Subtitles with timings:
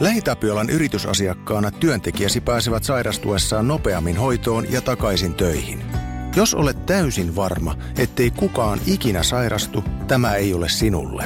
[0.00, 5.82] LähiTapiolan yritysasiakkaana työntekijäsi pääsevät sairastuessaan nopeammin hoitoon ja takaisin töihin.
[6.36, 11.24] Jos olet täysin varma, ettei kukaan ikinä sairastu, tämä ei ole sinulle.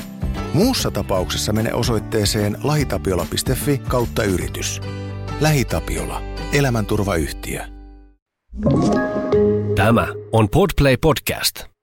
[0.55, 4.81] Muussa tapauksessa mene osoitteeseen lahitapiola.fi kautta yritys.
[5.41, 6.23] LähiTapiola.
[6.53, 7.65] Elämänturvayhtiö.
[9.77, 11.76] Tämä on Podplay Podcast.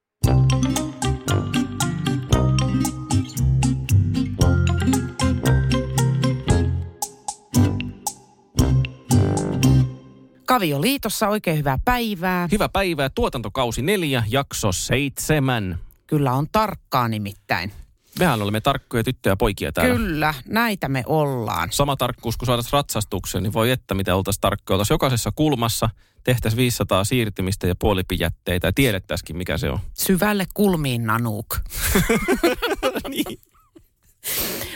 [10.54, 12.48] Kavioliitossa oikein hyvää päivää.
[12.52, 13.10] Hyvää päivää.
[13.10, 15.79] Tuotantokausi neljä, jakso seitsemän.
[16.07, 17.71] Kyllä on tarkkaa nimittäin.
[18.20, 19.96] Mehän olemme tarkkoja tyttöjä ja poikia täällä.
[19.96, 21.70] Kyllä, näitä me ollaan.
[21.71, 24.76] Sama tarkkuus kuin saataisiin ratsastukseen, niin voi että mitä oltaisiin tarkkoja.
[24.76, 25.89] Oltaisiin jokaisessa kulmassa,
[26.24, 29.79] tehtäisiin 500 siirtymistä ja puolipijätteitä ja tiedettäisikin mikä se on.
[29.93, 31.57] Syvälle kulmiin nanuk.
[33.09, 33.53] niin.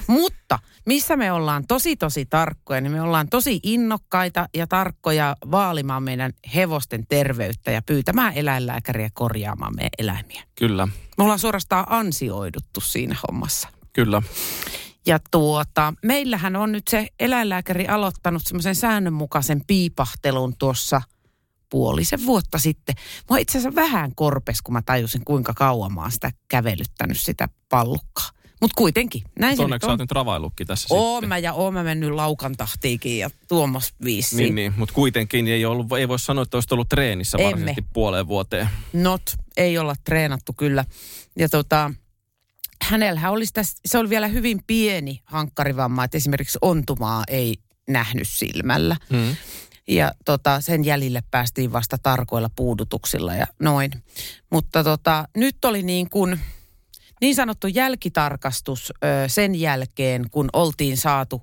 [0.08, 6.04] Mutta missä me ollaan tosi tosi tarkkoja, niin me ollaan tosi innokkaita ja tarkkoja vaalimaan
[6.04, 10.44] meidän hevosten terveyttä ja pyytämään eläinlääkäriä korjaamaan meidän eläimiä.
[10.56, 10.86] Kyllä,
[11.18, 13.70] Me ollaan suorastaan ansioiduttu siinä hommassa.
[13.94, 14.22] kyllä.
[15.06, 21.02] Ja tuota, meillähän on nyt se eläinlääkäri aloittanut semmoisen säännönmukaisen piipahtelun tuossa
[21.70, 22.96] puolisen vuotta sitten.
[23.30, 27.50] Mua itse asiassa vähän korpes, kun mä tajusin, kuinka kauan mä oon sitä kävelyttänyt sitä
[27.70, 28.30] pallukkaa.
[28.62, 30.00] Mutta kuitenkin, näin se nyt Onneksi sä on.
[30.00, 31.30] nyt ravaillutkin tässä Oon sitten.
[31.30, 34.38] mä ja oon mä mennyt laukan tahtiikin ja tuommoista viisiin.
[34.38, 34.74] Niin, niin.
[34.78, 37.52] mutta kuitenkin ei, ollut, ei voi sanoa, että olisit ollut treenissä Emme.
[37.52, 38.70] varsinaisesti puoleen vuoteen.
[38.94, 39.22] Not,
[39.58, 40.86] ei olla treenattu kyllä.
[41.36, 41.92] Ja tota,
[42.84, 47.56] hänellähän olisi tässä, se oli vielä hyvin pieni hankkarivamma, että esimerkiksi ontumaa ei
[47.90, 48.96] nähnyt silmällä.
[49.10, 49.36] Mm.
[49.88, 53.92] Ja tota, sen jäljille päästiin vasta tarkoilla puudutuksilla ja noin.
[54.52, 56.40] Mutta tota, nyt oli niin kuin
[57.22, 61.42] niin sanottu jälkitarkastus ö, sen jälkeen, kun oltiin saatu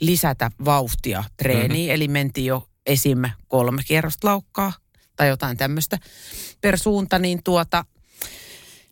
[0.00, 1.70] lisätä vauhtia treeniin.
[1.70, 1.94] Mm-hmm.
[1.94, 3.22] Eli mentiin jo esim.
[3.48, 4.72] kolme kierrosta laukkaa
[5.16, 5.98] tai jotain tämmöistä
[6.60, 7.84] per suunta, niin tuota,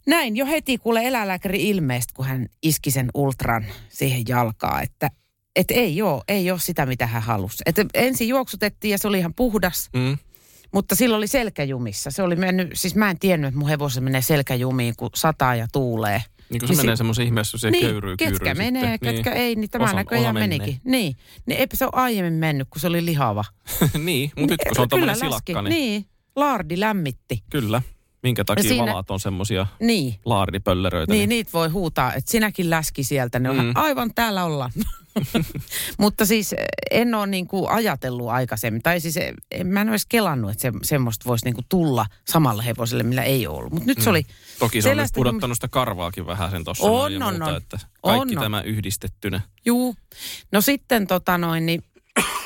[0.06, 5.10] näin jo heti kuule eläinlääkäri ilmeistä, kun hän iski sen ultran siihen jalkaa, että
[5.56, 7.62] et ei ole, ei ole sitä, mitä hän halusi.
[7.66, 10.19] Et ensin juoksutettiin ja se oli ihan puhdas, Mm.
[10.72, 12.10] Mutta silloin oli selkäjumissa.
[12.10, 15.66] Se oli mennyt, siis mä en tiennyt, että mun hevosen menee selkäjumiin, kun sataa ja
[15.72, 16.22] tuulee.
[16.50, 19.15] Niin kuin se Niin menee semmoisen ihmeessä, se niin, köyryy, ketkä kyyryy menee, sitten.
[19.15, 20.59] ketkä ei, niin tämä Osa- näköjään osa menee.
[20.59, 20.81] menikin.
[20.84, 21.16] Niin,
[21.47, 23.44] niin eipä se ole aiemmin mennyt, kun se oli lihava.
[24.05, 25.21] niin, mutta nyt kun se on läski.
[25.27, 26.06] silakka, niin, Niin,
[26.37, 27.43] laardi lämmitti.
[27.50, 27.83] kyllä.
[28.22, 30.15] Minkä takia Siinä- valaat on semmosia Niin.
[30.25, 31.12] laardipöllöröitä.
[31.12, 33.38] Niin, niitä voi huutaa, että sinäkin läski sieltä.
[33.38, 33.62] Ne on Mm.
[33.65, 33.72] mm.
[33.75, 34.71] aivan täällä ollaan.
[35.99, 36.59] Mutta siis eh,
[36.91, 38.83] en ole niin kuin ajatellut aikaisemmin.
[38.83, 41.66] Tai siis eh, en, mä en ole edes kelannut, että se, semmoista voisi niin kuin
[41.69, 43.72] tulla samalla hevoselle, millä ei ole ollut.
[43.72, 44.22] Mutta nyt se oli...
[44.59, 46.84] Toki se on nyt pudottanut sitä karvaakin vähän sen tossa.
[46.84, 47.56] On, on, muuta, on.
[47.56, 48.43] Että kaikki On, on.
[48.43, 49.41] tämä yhdistettynä.
[49.65, 49.94] Juu.
[50.53, 51.84] No sitten tota noin, niin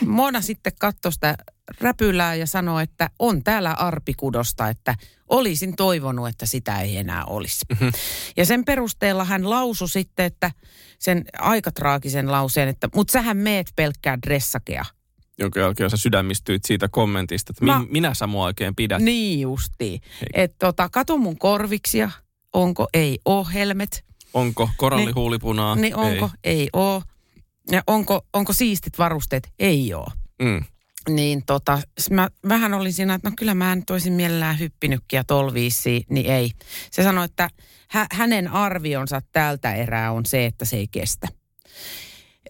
[0.06, 1.36] Mona sitten katsoi sitä
[1.80, 4.94] räpylää ja sanoi, että on täällä arpikudosta, että
[5.28, 7.64] olisin toivonut, että sitä ei enää olisi.
[7.74, 7.88] Mhm.
[8.36, 10.50] Ja sen perusteella hän lausui sitten, että
[10.98, 14.84] sen aika traagisen lauseen, että mut sähän meet pelkkää dressakea.
[15.38, 19.02] Jonka jälkeen sä sydämistyit siitä kommentista, että Mä- min, minä sä mua oikein pidät.
[19.02, 20.00] Niin justiin.
[20.34, 22.10] Että tota, kato mun korviksia,
[22.52, 25.76] onko, ei oo helmet, Onko korallihuulipunaa?
[25.76, 27.02] niin onko, ei, ei oo.
[27.70, 30.08] Ja onko, onko siistit varusteet, ei oo.
[30.40, 30.46] Ei.
[30.46, 30.64] Mm.
[31.08, 31.78] Niin tota,
[32.10, 36.26] mä vähän olin siinä, että no kyllä mä nyt olisin mielellään hyppinytkin ja tolviisi, niin
[36.26, 36.50] ei.
[36.90, 37.50] Se sanoi, että
[37.90, 41.28] hä- hänen arvionsa tältä erää on se, että se ei kestä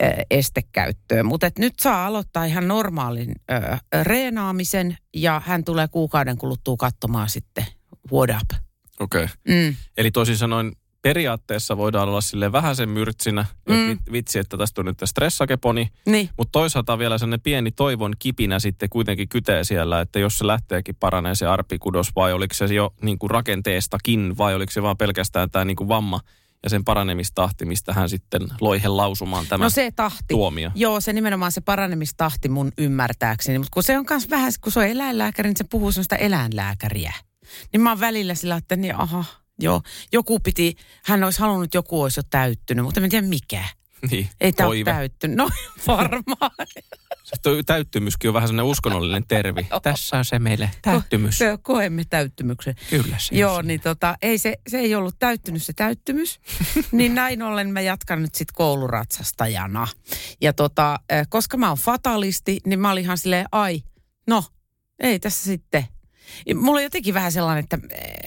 [0.02, 1.26] ö, estekäyttöön.
[1.26, 7.66] Mutta nyt saa aloittaa ihan normaalin ö, reenaamisen ja hän tulee kuukauden kuluttua katsomaan sitten
[8.12, 8.60] what up.
[9.00, 9.24] Okei.
[9.24, 9.36] Okay.
[9.48, 9.76] Mm.
[9.96, 10.72] Eli toisin sanoen
[11.08, 13.74] periaatteessa voidaan olla sille vähän sen myrtsinä, Mm.
[13.76, 13.98] mm.
[14.12, 18.88] vitsi, että tästä on nyt stressakeponi, Niin, mutta toisaalta vielä sellainen pieni toivon kipinä sitten
[18.88, 23.18] kuitenkin kytee siellä, että jos se lähteekin paranee se arpikudos vai oliko se jo niin
[23.18, 26.20] kuin rakenteestakin vai oliko se vaan pelkästään tämä niin kuin vamma
[26.62, 30.24] ja sen paranemistahti, mistä hän sitten loihe lausumaan tämä no se tahti.
[30.28, 30.70] tuomio.
[30.74, 33.58] Joo, se nimenomaan se paranemistahti mun ymmärtääkseni.
[33.58, 37.12] Mutta kun se on myös vähän, kun se on eläinlääkäri, niin se puhuu sellaista eläinlääkäriä.
[37.72, 39.24] Niin mä oon välillä sillä, että niin aha,
[39.58, 39.82] joo.
[40.12, 43.64] Joku piti, hän olisi halunnut, joku olisi jo täyttynyt, mutta en tiedä mikä.
[44.10, 45.36] Niin, Ei tämä ole täyttynyt.
[45.36, 45.50] No
[45.86, 46.50] varmaan.
[47.24, 47.36] Se
[47.66, 49.66] täyttymyskin on vähän sellainen uskonnollinen tervi.
[49.82, 51.38] Tässä on se meille täyttymys.
[51.38, 52.74] Se koemme täyttymyksen.
[52.90, 53.34] Kyllä se.
[53.34, 56.40] Joo, niin tota, ei se, se ei ollut täyttynyt se täyttymys.
[56.92, 59.88] niin näin ollen mä jatkan nyt sitten kouluratsastajana.
[60.40, 63.82] Ja tota, eh, koska mä oon fatalisti, niin mä olin ihan silleen, ai,
[64.26, 64.44] no,
[64.98, 65.84] ei tässä sitten.
[66.54, 67.78] Mulla on jotenkin vähän sellainen, että,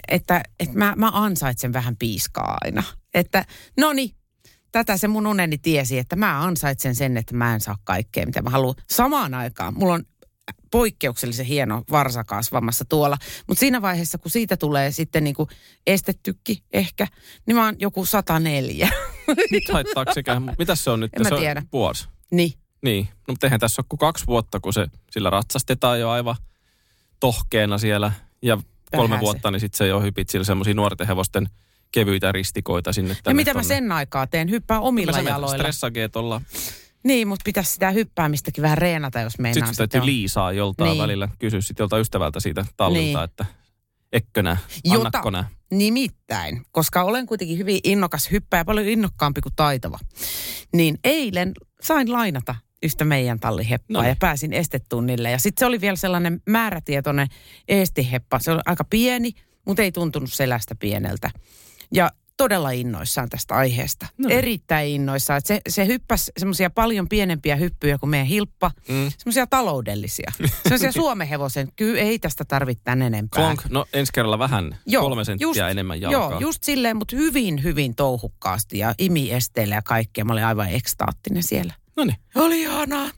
[0.08, 2.84] että, että mä, mä ansaitsen vähän piiskaa aina.
[3.14, 3.46] Että
[3.78, 4.16] no niin,
[4.72, 8.42] tätä se mun uneni tiesi, että mä ansaitsen sen, että mä en saa kaikkea, mitä
[8.42, 8.76] mä haluan.
[8.90, 10.04] Samaan aikaan mulla on
[10.72, 13.18] poikkeuksellisen hieno varsa kasvamassa tuolla.
[13.48, 15.48] Mutta siinä vaiheessa, kun siitä tulee sitten niinku
[15.88, 17.08] estetykki ehkä,
[17.46, 18.90] niin mä oon joku 104.
[19.52, 21.14] Nyt haittaako sekään, mitäs se on nyt?
[21.14, 21.60] En mä se tiedä.
[21.60, 22.08] On vuosi.
[22.32, 22.54] niin.
[22.82, 26.36] Niin, no mutta eihän tässä ole kuin kaksi vuotta, kun se sillä ratsastetaan jo aivan
[27.20, 28.12] tohkeena siellä.
[28.42, 28.58] Ja
[28.96, 29.26] kolme Vähäsen.
[29.26, 31.50] vuotta, niin sitten se jo hypit sillä semmoisia nuorten hevosten
[31.92, 33.32] kevyitä ristikoita sinne tänne.
[33.32, 33.68] Ja mitä mä tonne.
[33.76, 34.50] sen aikaa teen?
[34.50, 35.58] Hyppää omilla Mä jaloilla.
[35.58, 36.42] Stressageet olla.
[37.04, 39.54] Niin, mutta pitäisi sitä hyppäämistäkin vähän reenata, jos meinaa.
[39.68, 41.02] Sitten täytyy on- liisaa joltain Niin.
[41.02, 41.30] välillä.
[41.40, 43.24] Kysyä sitten joltain ystävältä siitä tallilta, Niin.
[43.24, 43.46] että
[44.14, 45.50] ekkönä, Jota- annakko nää?
[45.72, 50.00] Nimittäin, koska olen kuitenkin hyvin innokas hyppääjä, paljon innokkaampi kuin taitava.
[50.74, 51.52] Niin eilen
[51.82, 54.08] sain lainata yhtä meidän talliheppaa No.
[54.10, 55.32] ja pääsin estetunnille.
[55.32, 57.28] Ja sitten se oli vielä sellainen määrätietoinen
[57.68, 58.40] estiheppa.
[58.40, 59.32] Se oli aika pieni,
[59.66, 61.32] mutta ei tuntunut selästä pieneltä.
[61.94, 64.08] Ja todella innoissaan tästä aiheesta.
[64.18, 64.30] No.
[64.30, 65.42] Erittäin innoissaan.
[65.46, 68.72] Se, se hyppäsi semmoisia paljon pienempiä hyppyjä kuin meidän hilppa.
[68.90, 69.12] Mm.
[69.18, 70.32] Semmoisia taloudellisia.
[70.64, 71.68] Semmoisia suomehevosen.
[71.76, 73.44] Kyllä ei tästä tarvitse tän enempää.
[73.44, 76.30] Klonk, no ensi kerralla vähän, Joo, kolme senttiä just- enemmän jalkaa.
[76.32, 80.26] Joo, just silleen, mutta hyvin, hyvin touhukkaasti ja imi esteillä ja kaikkea.
[80.26, 81.74] Mä olin aivan ekstaattinen siellä.
[82.00, 82.18] No niin.
[82.36, 83.10] Oli ihanaa.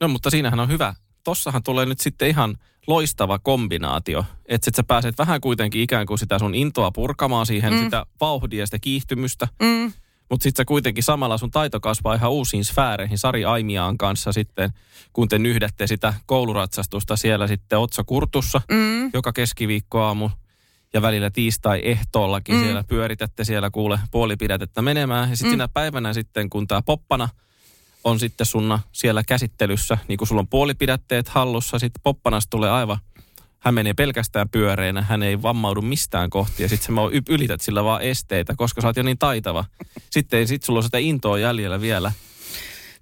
[0.00, 0.94] No mutta siinähän on hyvä.
[1.24, 2.56] Tossahan tulee nyt sitten ihan
[2.86, 4.24] loistava kombinaatio.
[4.46, 7.84] Että sit sä pääset vähän kuitenkin ikään kuin sitä sun intoa purkamaan siihen, mm.
[7.84, 9.48] sitä vauhdia ja sitä kiihtymystä.
[9.62, 9.92] Mm.
[10.30, 14.70] Mutta sitten sä kuitenkin samalla sun taito kasvaa ihan uusiin sfääreihin Sari Aimiaan kanssa sitten,
[15.12, 19.10] kun te nyhdätte sitä kouluratsastusta siellä sitten Otso Kurtussa Mm.
[19.12, 20.30] joka keskiviikkoaamu
[20.94, 22.62] ja välillä tiistai-ehtoollakin Mm.
[22.62, 25.30] siellä pyöritätte siellä kuule puolipidätettä menemään.
[25.30, 25.54] Ja sitten mm.
[25.54, 27.28] sinä päivänä sitten, kun tämä poppana
[28.04, 32.98] on sitten sunna siellä käsittelyssä, niin kun sulla on puolipidätteet hallussa, sitten poppanasta tulee aivan,
[33.58, 36.92] hän menee pelkästään pyöreänä, hän ei vammaudu mistään kohti ja sitten sä
[37.28, 39.64] ylität sillä vaan esteitä, koska sä oot jo niin taitava.
[40.10, 42.12] Sitten sit sulla ole sitä intoa jäljellä vielä.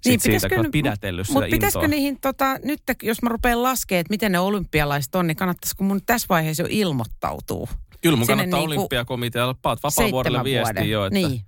[0.01, 3.99] Sit Niin, siitä, kun pidätellyt sitä Mutta pitäisikö niihin, tota, nyt jos mä rupean laskemaan,
[3.99, 7.69] että miten ne olympialaiset on, niin kannattaisiko mun tässä vaiheessa jo ilmoittautuu?
[8.01, 10.89] Kyllä mun sinne kannattaa niinku olympiakomitealle, paat vapaavuorelle viestiä vuoden.
[10.89, 11.41] jo, että, Niin.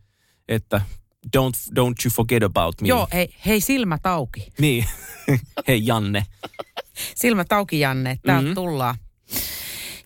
[0.47, 0.81] että
[1.37, 2.87] don't, don't you forget about me.
[2.87, 4.47] Joo, hei, hei silmät auki.
[4.59, 4.85] Niin.
[5.67, 6.25] Hei Janne.
[7.15, 8.55] Silmät auki, Janne, täältä Mhm.
[8.55, 8.95] tullaan.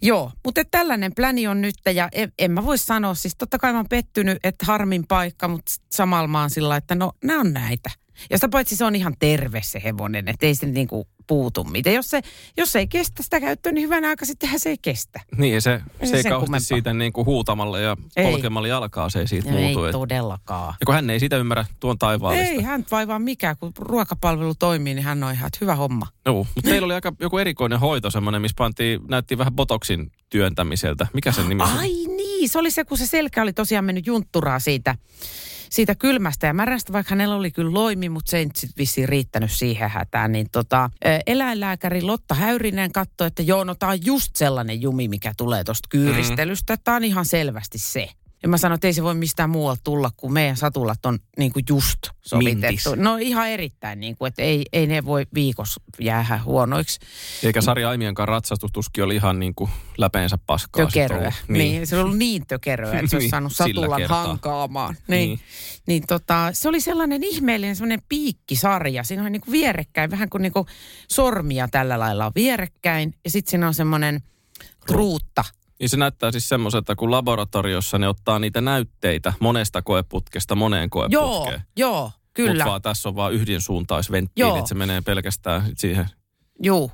[0.01, 3.71] Joo, mutta tällainen pläni on nyt ja en, en mä voi sanoa, siis totta kai
[3.71, 7.53] mä oon pettynyt, että harmin paikka, mutta samalla mä oon sillä, että no nämä on
[7.53, 7.89] näitä.
[8.29, 11.95] Ja sitä paitsi se on ihan terve se hevonen, että ei se niinku puutu mitään.
[11.95, 12.21] Jos se,
[12.57, 15.19] jos se ei kestä sitä käyttöä, niin hyvänä aika sittenhän se ei kestä.
[15.37, 16.59] Niin, se, Ei se se ei kauheasti kummempaa.
[16.59, 18.31] siitä niin kuin huutamalla ja Ei.
[18.31, 19.83] polkemalla jalkaa se ei siitä No muutu.
[19.83, 20.73] ei Et- todellakaan.
[20.79, 22.51] ja kun hän ei sitä ymmärrä tuon taivaallista.
[22.53, 26.07] Ei hän vaivaa mikään, kun ruokapalvelu toimii, niin hän on ihan että hyvä homma.
[26.25, 31.07] Joo, mutta teillä oli aika joku erikoinen hoito semmoinen, missä pantiin, näytti vähän botoksin työntämiseltä.
[31.13, 31.69] Mikä sen nimi on?
[31.69, 34.95] Ai niin, se oli se, kun se selkä oli tosiaan mennyt juntturaa siitä,
[35.69, 39.51] siitä kylmästä ja märästä, vaikka hänellä oli kyllä loimi, mutta se ei nyt vissiin riittänyt
[39.51, 40.31] siihen hätään.
[40.31, 40.89] Niin tota,
[41.27, 45.87] eläinlääkäri Lotta Häyrinen katsoi, että joo, no tää on just sellainen jumi, mikä tulee tuosta
[45.89, 46.73] kyyristelystä.
[46.73, 46.79] Mm.
[46.83, 48.09] Tämä on ihan selvästi se.
[48.45, 51.53] Ja mä sanoin, että ei se voi mistään muualta tulla, kun meidän satulat on niin
[51.53, 52.65] kuin just sovitettu.
[52.67, 52.85] Mintis.
[52.95, 56.99] No ihan erittäin, niin kuin, että ei, ei ne voi viikossa jäädä huonoiksi.
[57.43, 60.85] Eikä Sari Aimiankaan ratsastustuskin oli ihan niin kuin läpeensä paskaa.
[60.85, 61.33] tökeröä.
[61.47, 61.57] Niin.
[61.57, 61.87] niin.
[61.87, 64.95] Se oli ollut niin tökeröä, että se olisi Niin, saanut satulan hankaamaan.
[65.07, 65.29] Niin.
[65.29, 65.39] Niin.
[65.87, 69.03] niin tota, se oli sellainen ihmeellinen semmoinen piikkisarja.
[69.03, 70.65] Siinä on niinku vierekkäin, vähän kuin niinku
[71.11, 73.13] sormia tällä lailla on vierekkäin.
[73.23, 74.23] Ja sitten siinä on semmoinen
[74.89, 75.43] ruutta.
[75.79, 81.29] Niin se näyttää siis semmoiselta, kun laboratoriossa ne ottaa niitä näytteitä monesta koeputkesta moneen Joo,
[81.29, 81.61] koeputkeen.
[81.77, 82.53] joo, kyllä.
[82.53, 84.57] Mutta vaan tässä on vaan yhdensuuntaisventtiili, Joo.
[84.57, 86.05] että se menee pelkästään siihen
[86.63, 86.91] Juu,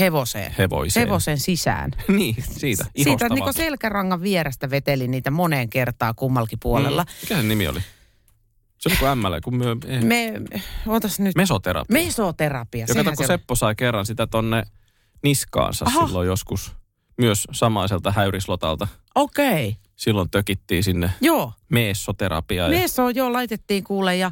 [0.00, 0.54] hevoseen.
[0.58, 1.06] hevoiseen.
[1.06, 1.90] Hevosen sisään.
[2.08, 3.34] niin, siitä, Siitä ihostavaa.
[3.34, 7.02] niinku selkärangan vierestä veteli niitä moneen kertaa kummalkin puolella.
[7.02, 7.10] Mm.
[7.22, 7.80] Mikä sen nimi oli?
[8.78, 10.32] Se oli kuin ML, kun myö, eh, Me,
[10.86, 11.92] otas nyt, mesoterapia.
[11.94, 12.86] mesoterapia.
[12.86, 13.26] kato, kun se on.
[13.26, 14.62] Seppo sai kerran sitä tonne
[15.22, 16.06] niskaansa Aha.
[16.06, 16.72] silloin joskus.
[17.18, 18.88] Myös samaiselta häyrislotalta.
[19.14, 19.80] Okei, okay.
[19.96, 21.52] Silloin tökittiin sinne joo.
[21.68, 22.72] meessoterapiaan.
[22.72, 24.30] Ja, Meeso joo laitettiin kuule ja,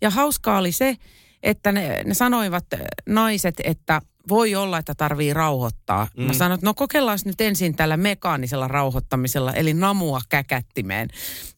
[0.00, 0.96] ja hauskaa oli se,
[1.42, 2.64] että ne, ne sanoivat
[3.08, 6.08] naiset, että voi olla, että tarvii rauhoittaa.
[6.16, 6.22] Mm.
[6.24, 6.36] Mä Mm.
[6.38, 11.08] sanoin, että no kokeillaan nyt ensin tällä mekaanisella rauhoittamisella, eli namua käkättimeen.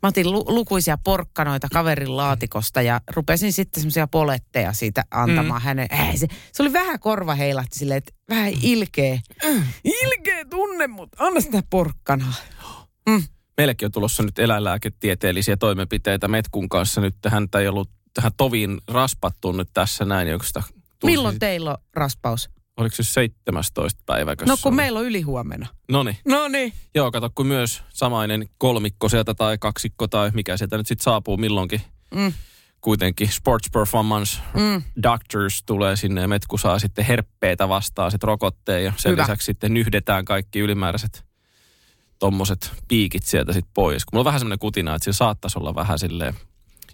[0.02, 5.64] Mä otin lu- lukuisia porkkanoita kaverin laatikosta ja rupesin sitten semmoisia poletteja siitä antamaan mm.
[5.64, 5.88] hänen.
[5.92, 9.20] Äh, se, se oli vähän korva heilahti silleen, että vähän ilkeä.
[9.84, 12.34] Ilkeä tunne, mutta anna sitä porkkanaa.
[13.56, 17.00] Meillekin on tulossa nyt eläinlääketieteellisiä toimenpiteitä Metkun kanssa.
[17.00, 20.28] Nyt häntä ei ollut tähän toviin raspattu nyt tässä näin.
[20.28, 20.72] Tulisi-
[21.04, 22.50] Milloin teillä on raspaus?
[22.76, 24.34] Oliko se 17 päivä?
[24.46, 25.66] No kun meillä on ylihuomenna.
[25.88, 26.16] No niin.
[26.24, 26.72] No niin.
[26.94, 31.36] Joo, kato, kun myös samainen kolmikko sieltä tai kaksikko tai mikä sieltä nyt sitten saapuu
[31.36, 31.80] milloinkin.
[32.14, 32.32] Mm.
[32.80, 34.82] kuitenkin Sports Performance mm.
[35.02, 39.22] Doctors tulee sinne ja Metku saa sitten herppeitä vastaan sitten rokotteen ja sen Hyvä.
[39.22, 41.24] lisäksi sitten nyhdetään kaikki ylimääräiset
[42.18, 44.04] tommoset piikit sieltä sitten pois.
[44.04, 46.34] Kun mulla on vähän semmoinen kutina, että siellä saattaisi olla vähän silleen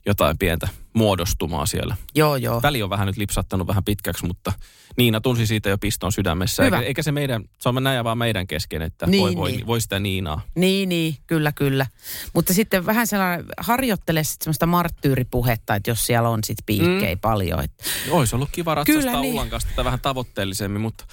[0.06, 1.96] jotain pientä muodostumaa siellä.
[2.14, 2.62] Joo, joo.
[2.62, 4.52] Väli on vähän nyt lipsattanut vähän pitkäksi, mutta
[4.96, 6.64] Niina tunsi siitä jo piston sydämessä.
[6.64, 6.76] Hyvä.
[6.76, 9.66] Eikä, eikä se meidän, se on näin vaan meidän kesken, että Niin, voi, voi, niin.
[9.66, 10.40] voi sitä Niinaa.
[10.54, 11.86] Niin, niin, kyllä, kyllä.
[12.32, 17.20] Mutta sitten vähän sellainen, harjoittele sitten semmoista marttyyripuhetta, että jos siellä on sitten piikkejä mm.
[17.20, 17.64] paljon.
[17.64, 19.34] Että Olisi ollut kiva ratsastaa Kyllä, niin.
[19.34, 21.04] Ullan kanssa tätä vähän tavoitteellisemmin, mutta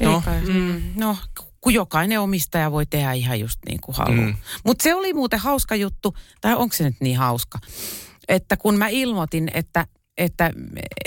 [0.00, 0.82] No, mm.
[0.94, 1.16] no,
[1.60, 4.26] kun jokainen omistaja voi tehdä ihan just niin kuin haluaa.
[4.26, 4.36] Mm.
[4.64, 7.58] Mutta se oli muuten hauska juttu, tai onko se nyt niin hauska,
[8.28, 9.86] että kun mä ilmoitin, että,
[10.18, 10.50] että,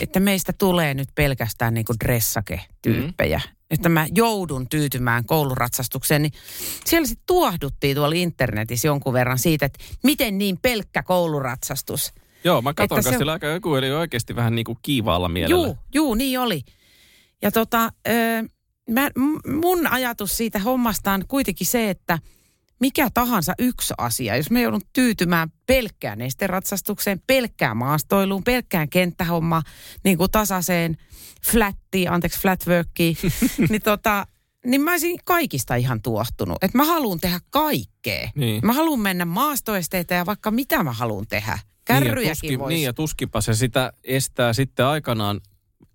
[0.01, 3.55] että meistä tulee nyt pelkästään niin dressake-tyyppejä, mm.
[3.71, 6.31] että mä joudun tyytymään kouluratsastukseen, niin
[6.85, 12.13] siellä sitten tuohduttiin tuolla internetissä jonkun verran siitä, että miten niin pelkkä kouluratsastus.
[12.43, 15.65] joo, mä katson Että se- aika joku eli oikeasti vähän niin kuin kiivaalla mielellä.
[15.67, 16.61] Juu, juu, niin oli.
[17.41, 18.11] Ja tota, ö,
[18.89, 19.09] mä,
[19.61, 22.19] mun ajatus siitä hommasta on kuitenkin se, että
[22.81, 29.63] mikä tahansa yksi asia, jos me joudun tyytymään pelkkään nesteratsastukseen, pelkkään maastoiluun, pelkkään kenttähommaan,
[30.03, 30.97] niin kuin tasaiseen
[31.51, 33.17] flattiin, anteeksi flatworkiin,
[33.69, 34.27] niin tota,
[34.65, 36.57] niin mä olisin kaikista ihan tuohtunut.
[36.63, 38.29] Että mä haluan tehdä kaikkea.
[38.35, 38.65] Niin.
[38.65, 41.59] Mä haluan mennä maastoesteitä ja vaikka mitä mä haluan tehdä.
[41.89, 42.75] Niin ja, Kärryjäkin tuskin, voisi.
[42.75, 45.41] niin ja tuskinpa se sitä estää sitten aikanaan,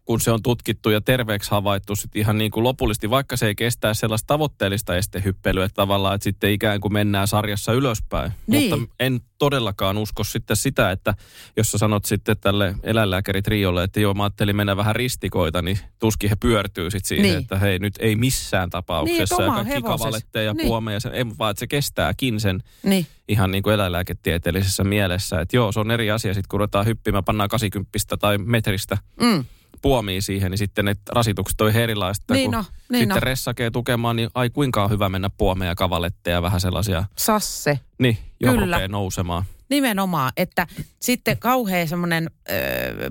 [0.07, 3.55] kun se on tutkittu ja terveeksi havaittu sit ihan niin kuin lopullisesti, vaikka se ei
[3.55, 8.33] kestää sellaista tavoitteellista estehyppelyä, tavallaan, että sitten ikään kuin mennään sarjassa ylöspäin.
[8.47, 8.79] Niin.
[8.81, 11.15] Mutta en todellakaan usko sitten sitä, että
[11.57, 16.31] jos sä sanot sitten tälle eläinlääkäritriolle, että joo, mä ajattelin mennä vähän ristikoita, niin tuskin
[16.31, 17.39] he pyörtyy sitten siihen, Niin.
[17.39, 19.37] että hei, nyt ei missään tapauksessa.
[19.37, 20.01] Niin, ja kaikki hevoses.
[20.01, 20.67] kavaletteja ja Niin.
[20.67, 23.07] puomeja, se, ei, vaan että se kestääkin sen Niin.
[23.29, 25.41] ihan niin kuin eläinlääketieteellisessä mielessä.
[25.41, 29.45] Että joo, se on eri asia sitten, kun ruvetaan hyppimään, pannaan 80 tai metristä Mm.
[29.87, 32.35] Puomia siihen, niin sitten ne rasitukset on ihan erilaista.
[32.35, 33.21] Niin kun no, niin sitten no.
[33.21, 37.81] ressakee tukemaan, niin ai kuinka on hyvä mennä puomeja, kavaletteja, vähän sellaisia, Sasse.
[37.99, 38.88] niin, jo Kyllä.
[38.88, 39.45] nousemaan.
[39.71, 40.66] Nimenomaan, että
[41.00, 42.31] sitten kauhean semmoinen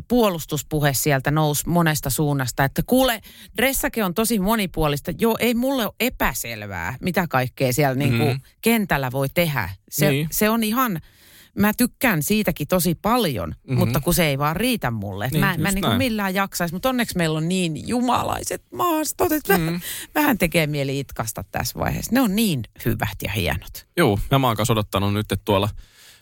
[0.07, 3.21] puolustuspuhe sieltä nousi monesta suunnasta, että kuule,
[3.57, 5.11] dressake on tosi monipuolista.
[5.19, 8.39] Joo, ei mulle ole epäselvää, mitä kaikkea siellä niin kuin Mm.
[8.61, 9.69] kentällä voi tehdä.
[9.91, 10.27] Se, Niin.
[10.31, 10.99] se on ihan,
[11.59, 13.57] mä tykkään siitäkin tosi paljon, Mhm.
[13.59, 13.79] mm-hmm.
[13.79, 15.27] mutta kun se ei vaan riitä mulle.
[15.31, 19.53] Niin, mä mä niin kuin millään jaksaisi, mutta onneksi meillä on niin jumalaiset maastot, että
[19.53, 19.65] mm-hmm.
[19.65, 19.81] vähän,
[20.15, 22.11] vähän tekee mieli itkasta tässä vaiheessa.
[22.13, 23.87] Ne on niin hyvät ja hienot.
[23.97, 25.69] Joo, ja mä oon odottanut nyt, että tuolla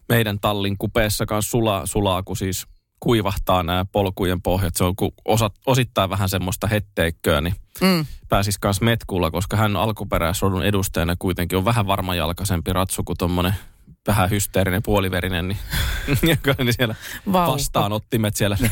[0.10, 2.66] meidän tallin kupeessa kanssa sulaa, sulaa kun siis
[3.00, 4.76] kuivahtaa nämä polkujen pohjat.
[4.76, 8.06] Se on ku- osa, osittain vähän semmoista hetteikköä, niin Mm.
[8.30, 13.54] pääsis kanssa metkulla, koska hän alkuperäisrodun edustajana kuitenkin on vähän varmajalkaisempi ratsu kuin tommonen
[14.08, 15.58] vähän hysteerinen puoliverinen, niin,
[16.22, 16.96] niin siellä
[17.32, 17.54] Vauhko.
[17.54, 18.58] vastaanottimet siellä.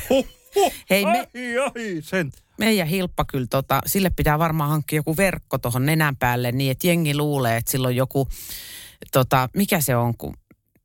[0.55, 2.31] Huh, Hei, me- ai, ai, sen.
[2.57, 6.88] meidän Hilppa kyllä, tota, sille pitää varmaan hankkia joku verkko tuohon nenän päälle niin, että
[6.88, 8.27] jengi luulee, että sillä on joku,
[9.11, 10.38] tota, mikä se on, kun,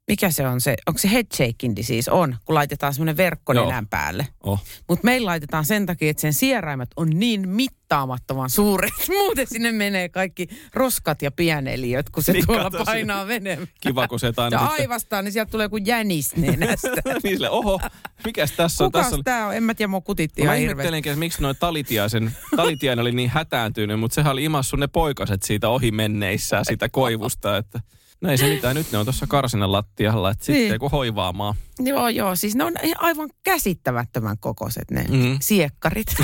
[0.09, 2.11] mikä se on se, onko se head shaking disease?
[2.11, 3.67] On, kun laitetaan semmoinen verkko Joo.
[3.67, 4.27] nenän päälle.
[4.43, 4.65] Oh.
[4.89, 8.93] Mutta meillä laitetaan sen takia, että sen sieraimet on niin mittaamattoman suuret.
[9.09, 13.69] Muuten sinne menee kaikki roskat ja pieneliöt, kun se Niin, tuolla kato, painaa veneen.
[13.81, 16.89] Kiva, kun se aina Ja sitten- aivastaan, niin sieltä tulee joku jänis nenästä.
[17.07, 17.81] niin sille, oho,
[18.25, 18.93] mikäs tässä on?
[18.93, 19.55] Kukas Tässä on tää on?
[19.57, 20.97] En mä tiedä, mua kutitti No mä ihan hirveästi.
[20.99, 25.69] että miksi noin talitiaisen, talitiainen oli niin hätääntynyt, mutta sehän oli imassu ne poikaset siitä
[25.69, 27.81] ohi menneissään siitä koivusta, että
[28.21, 30.81] no ei se mitään, nyt ne on tuossa karsinan lattialla, että sitten Niin.
[30.81, 31.55] kun hoivaamaan.
[31.79, 32.37] Joo, joo.
[32.37, 35.39] Siis ne on aivan käsittämättömän kokoiset ne mm.
[35.41, 36.07] siekkarit.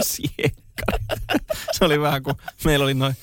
[0.00, 1.06] Siekkarit.
[1.72, 3.14] se oli vähän kuin meillä oli noin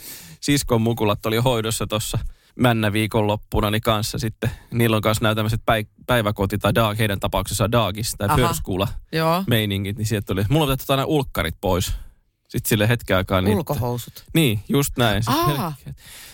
[0.41, 2.19] siskon mukulat oli hoidossa tuossa
[2.59, 4.51] männä viikonloppuna niin kanssa sitten.
[4.71, 8.37] Niillä on kanssa nämä tämmöiset päi- päiväkoti tai dag, heidän tapauksessaan dagis tai Aha.
[9.47, 11.93] meiningit, niin sieltä tuli, mulla on otettava nämä ulkkarit pois.
[12.47, 13.57] Sitten sille hetken aikaa niin...
[13.57, 14.23] Ulkohousut.
[14.33, 15.23] Niin, just näin.
[15.27, 15.73] Aa.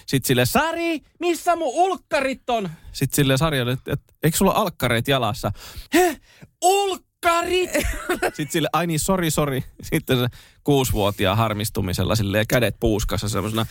[0.05, 2.69] Sitten sille, Sari, missä mun ulkkarit on?
[2.91, 5.51] Sitten sille Sarjalle, että et, eikö sulla alkkareet jalassa?
[5.93, 6.17] He,
[6.63, 7.69] ulkkarit!
[8.23, 9.63] Sitten sille, ai niin, sori, sori.
[9.83, 10.27] Sitten se
[10.63, 13.65] kuusivuotiaan harmistumisella sille kädet puuskassa semmoisena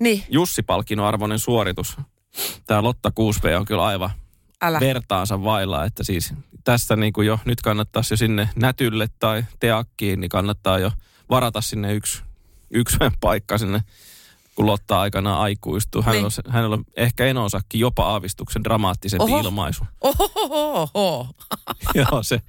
[0.00, 1.96] Niin, Jussi-palkinnon arvoinen suoritus.
[2.66, 4.10] Tämä Lotta 6V on kyllä aivan
[4.62, 4.80] älä.
[4.80, 6.34] vertaansa vailla, että siis
[6.64, 10.92] tässä niin kuin jo nyt kannattaisi jo sinne Nätylle tai Teakkiin, niin kannattaa jo
[11.30, 12.22] varata sinne yksi,
[12.70, 13.82] yksi paikka sinne,
[14.54, 16.02] kun Lotta aikanaan aikuistuu.
[16.02, 16.46] Hänellä, Niin.
[16.46, 19.40] on, hänellä on ehkä enonsakin jopa aavistuksen dramaattisempi Oho.
[19.40, 19.84] ilmaisu.
[20.00, 21.28] Ohohoho.
[21.94, 22.40] Joo, se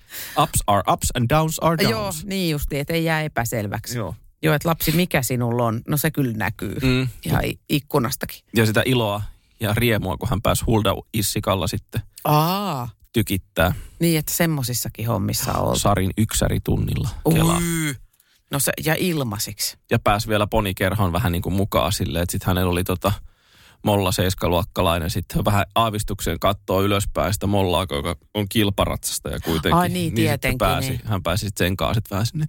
[0.41, 2.25] ups are ups and downs are Joo, downs.
[2.25, 3.97] niin justi, että ei jää epäselväksi.
[3.97, 4.15] Joo.
[4.41, 5.81] Joo, että lapsi, mikä sinulla on?
[5.87, 6.75] No se kyllä näkyy.
[6.83, 7.07] Mm.
[7.25, 8.39] Ihan ikkunastakin.
[8.55, 9.21] Ja sitä iloa
[9.59, 15.79] ja riemua, kun hän pääsi Hulda Issikalla sitten Aa, tykittää niin että semmosissakin hommissa on.
[15.79, 17.61] Sarin yksäri tunnilla Kelaa.
[18.51, 19.77] No se, ja ilmasiksi.
[19.91, 23.11] Ja pääsi vielä ponikerhon vähän niin kuin mukaan silleen, että sitten hänellä oli tota
[23.83, 29.73] Molla seiskaluokkalainen sitten vähän aavistuksen kattoo ylöspäin sitä Mollaa, joka on kilparatsasta ja kuitenkin.
[29.73, 31.01] Ai niin, sitten tietenkin, pääsi, niin.
[31.05, 32.45] Hän pääsi sitten sen kanssa sitten vähän sinne.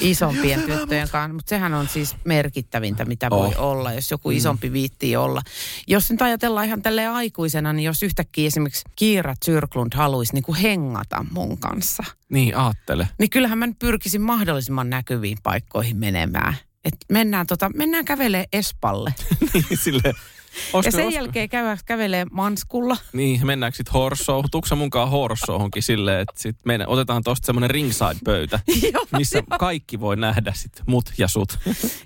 [0.00, 3.54] Isompien tyttöjen kanssa, mutta sehän on siis merkittävintä, mitä voi Oh.
[3.70, 5.42] olla, jos joku isompi viittii olla.
[5.88, 10.58] Jos nyt ajatellaan ihan tälleen aikuisena, niin jos yhtäkkiä esimerkiksi Kiira Zyrklund haluaisi niin kuin
[10.58, 13.08] hengata mun kanssa, Niin, aattele.
[13.18, 16.54] niin kyllähän mä nyt pyrkisin mahdollisimman näkyviin paikkoihin menemään.
[16.84, 19.14] Et mennään, tota, mennään kävelee Espalle.
[19.54, 20.12] niin, sille,
[20.84, 22.96] ja sen jälkeen käy, kävelee Manskulla.
[23.12, 24.44] Niin, mennäänkö sitten horsoon?
[24.50, 28.60] Tuuksa munkaan horsoonkin silleen, että sit mennä, otetaan tosta semmoinen ringside-pöytä,
[29.18, 31.58] missä kaikki voi nähdä sit mut ja sut.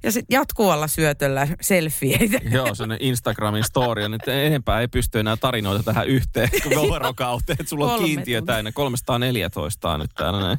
[0.03, 2.39] Ja sitten jatkuvalla syötöllä selfieitä.
[2.51, 4.03] Joo, sellainen Instagramin story.
[4.03, 7.57] Ja nyt enempää ei pysty enää tarinoita tähän yhteen vuorokauteen.
[7.61, 8.73] Että sulla on kiintiö täynnä.
[8.73, 10.59] 314 on nyt täällä näin.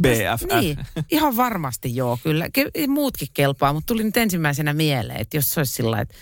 [0.00, 0.60] BFF.
[0.60, 0.78] Niin,
[1.10, 2.46] ihan varmasti joo, kyllä.
[2.46, 6.12] Ke- muutkin kelpaa, mutta tuli nyt ensimmäisenä mieleen, että jos se olisi sillä lailla,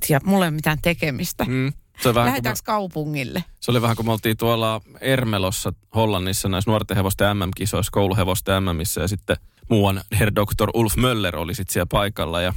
[0.00, 1.44] Katja, mulla ei ole mitään tekemistä.
[1.44, 1.72] Mm.
[2.02, 3.44] Se, vähän me, Lähdetäänkö kaupungille?
[3.60, 9.00] se oli vähän kuin me oltiin tuolla Ermelossa Hollannissa näissä nuorten hevosten MM-kisoissa, kouluhevosten MMissä
[9.00, 9.36] ja sitten
[9.68, 12.54] muuan herr doktor Ulf Möller oli sitten siellä paikalla ja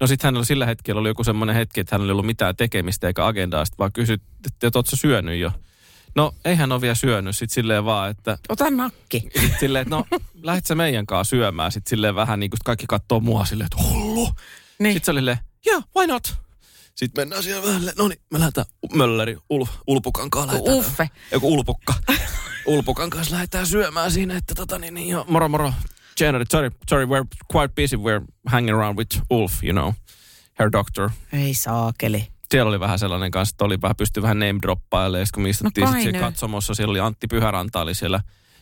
[0.00, 3.06] No sitten hänellä sillä hetkellä oli joku semmoinen hetki, että hänellä ei ollut mitään tekemistä
[3.06, 4.22] eikä agendaa, sitten vaan kysyt,
[4.62, 5.52] että ootko syönyt jo?
[6.14, 9.20] No eihän ole vielä syönyt, sitten silleen vaan, että Ota nakki.
[9.20, 10.06] Sitten silleen, että no,
[10.42, 11.72] lähdet sä meidän kanssa syömään.
[11.72, 14.28] Sitten silleen vähän niin kuin kaikki katsoo mua silleen, että hullu.
[14.78, 14.92] Niin.
[14.92, 16.45] Sitten se oli silleen, yeah, why not?
[16.96, 20.78] Sitten mennään siellä vähän, no niin, me lähdetään Mölleri, ul, Ulpukan kanssa lähdetään.
[20.78, 21.10] Uffe.
[21.32, 21.94] Joku Ulpukka.
[22.66, 25.72] Ulpukan kanssa lähdetään syömään siinä, että tota niin, niin joo, moro moro.
[26.20, 27.26] January, sorry, sorry, we're
[27.56, 29.92] quite busy, we're hanging around with Ulf, you know,
[30.58, 31.10] herr doctor.
[31.32, 32.28] Ei saakeli.
[32.50, 35.20] Siellä oli vähän sellainen kanssa, että oli vähän, pystyi vähän name droppailemaan.
[35.20, 38.20] Ja kun me istuttiin No siellä katsomossa, siellä oli Antti Pyhäranta, oli siellä,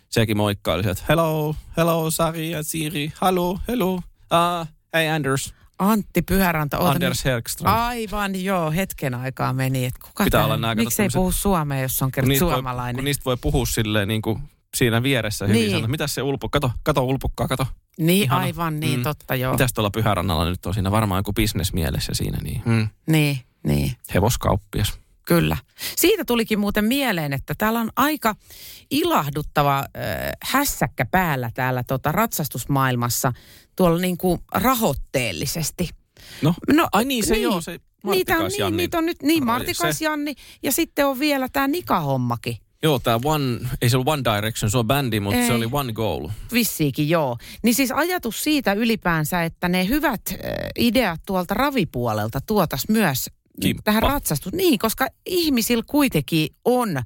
[0.09, 6.79] sekin moikkaili sieltä, hello, hello, Sari ja Siri, hello, hello, uh, hey Anders, Antti Pyhäranta.
[6.79, 7.25] oota Anders.
[7.25, 7.73] Herkström.
[7.75, 9.85] Aivan, joo, hetken aikaa meni.
[9.85, 12.29] Että kuka Pitää tää- olla nää, kato, Miksi ei tämmöset- puhu suomea, jos on kerran
[12.29, 12.95] voi, suomalainen?
[12.95, 14.39] kun niistä voi puhua silleen niin kuin
[14.77, 15.73] siinä vieressä hyvin, Niin.
[15.73, 15.91] niin.
[15.91, 17.67] mitä se ulpu, kato, kato ulpukkaa, kato.
[17.99, 18.41] niin, ihana.
[18.43, 19.03] aivan, niin Mm.
[19.03, 19.53] totta joo.
[19.53, 23.93] Mitäs tuolla Pyhärannalla nyt on siinä varmaan joku bisnesmielessä siinä, niin mm, Niin, niin.
[24.15, 24.99] hevoskauppias.
[25.27, 25.57] Kyllä.
[25.97, 28.35] Siitä tulikin muuten mieleen, että täällä on aika
[28.91, 29.85] ilahduttava äh,
[30.43, 33.33] hässäkkä päällä täällä tota, ratsastusmaailmassa
[33.77, 35.89] tuolla niin kuin rahoitteellisesti.
[36.43, 40.01] No, No, ai niin, se joo, se niitä on, niin, niitä on nyt, niin Martikas
[40.01, 42.57] Janni ja sitten on vielä tämä Nika-hommakin.
[42.83, 45.47] Joo, tämä One, ei se ollut One Direction, se on bändi, mutta Ei.
[45.47, 46.29] se oli One Goal.
[46.53, 47.37] Vissiikin, joo.
[47.63, 50.21] Niin siis ajatus siitä ylipäänsä, että ne hyvät
[50.79, 53.83] ideat tuolta ravipuolelta tuotas myös Kimppa.
[53.83, 54.53] tähän ratsastus.
[54.53, 57.03] Niin, koska ihmisillä kuitenkin on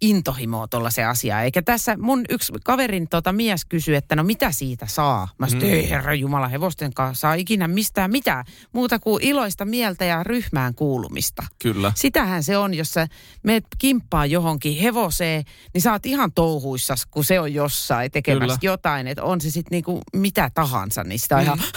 [0.00, 1.42] intohimoa tuolla se asia.
[1.42, 5.28] Eikä tässä mun yksi kaverin tota, mies kysyi, että no mitä siitä saa?
[5.38, 5.74] Mä sanoin, Mm.
[5.74, 10.74] ei herra Jumala, hevosten kanssa saa ikinä mistään mitään muuta kuin iloista mieltä ja ryhmään
[10.74, 11.42] kuulumista.
[11.62, 11.92] Kyllä.
[11.96, 13.06] Sitähän se on, jos sä
[13.42, 18.72] meet kimppaa johonkin hevoseen, niin sä oot ihan touhuissas, kun se on jossain tekemässä Kyllä.
[18.72, 19.06] jotain.
[19.06, 21.58] Että on se sitten niinku mitä tahansa, niin sitä on ihan...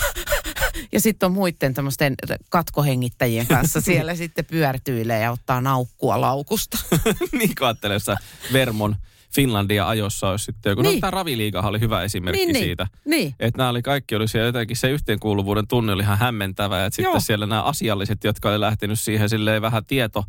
[0.98, 2.16] Ja sitten on muiden tämmöisten
[2.50, 6.78] katkohengittäjien kanssa siellä sitten pyörtyilee ja ottaa naukkua laukusta.
[7.40, 8.18] niin kuin
[8.54, 8.96] Vermon
[9.36, 10.82] Finlandia ajossa olisi sitten joku.
[10.82, 10.96] Niin.
[10.96, 12.88] No tämä Raviliigahan oli hyvä esimerkki niin, siitä.
[13.06, 13.20] niin.
[13.20, 13.36] niin.
[13.40, 16.86] Että nämä oli kaikki, oli siellä jotenkin se yhteenkuuluvuuden tunne oli ihan hämmentävä.
[16.86, 20.24] Että sitten siellä nämä asialliset, jotka oli lähtenyt siihen silleen vähän tieto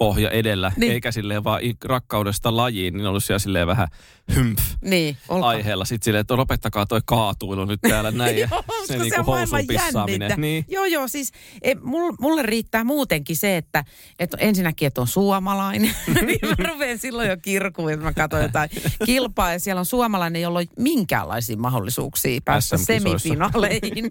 [0.00, 0.80] pohja edellä, Niin.
[0.80, 0.92] niin.
[0.92, 3.88] eikä silleen vaan rakkaudesta lajiin, niin ollut siellä silleen vähän
[4.34, 5.48] hympf Niin, olkaa.
[5.48, 5.84] aiheella.
[5.84, 8.38] Sitten silleen, että lopettakaa toi kaatuilu nyt täällä näin.
[8.38, 8.48] ja
[8.86, 10.32] se niinku on maailman housun pissaaminen.
[10.36, 10.64] Niin.
[10.68, 11.32] Joo, joo, siis
[11.62, 13.84] e, mul, mulle riittää muutenkin se, että,
[14.18, 15.90] että ensinnäkin, että on suomalainen.
[16.26, 18.70] niin mä rupean silloin jo kirkuun, että mä katson jotain
[19.06, 23.80] kilpaa ja siellä on suomalainen, jolla on minkäänlaisia mahdollisuuksia päästä semifinaaleihin.
[23.94, 24.10] niin.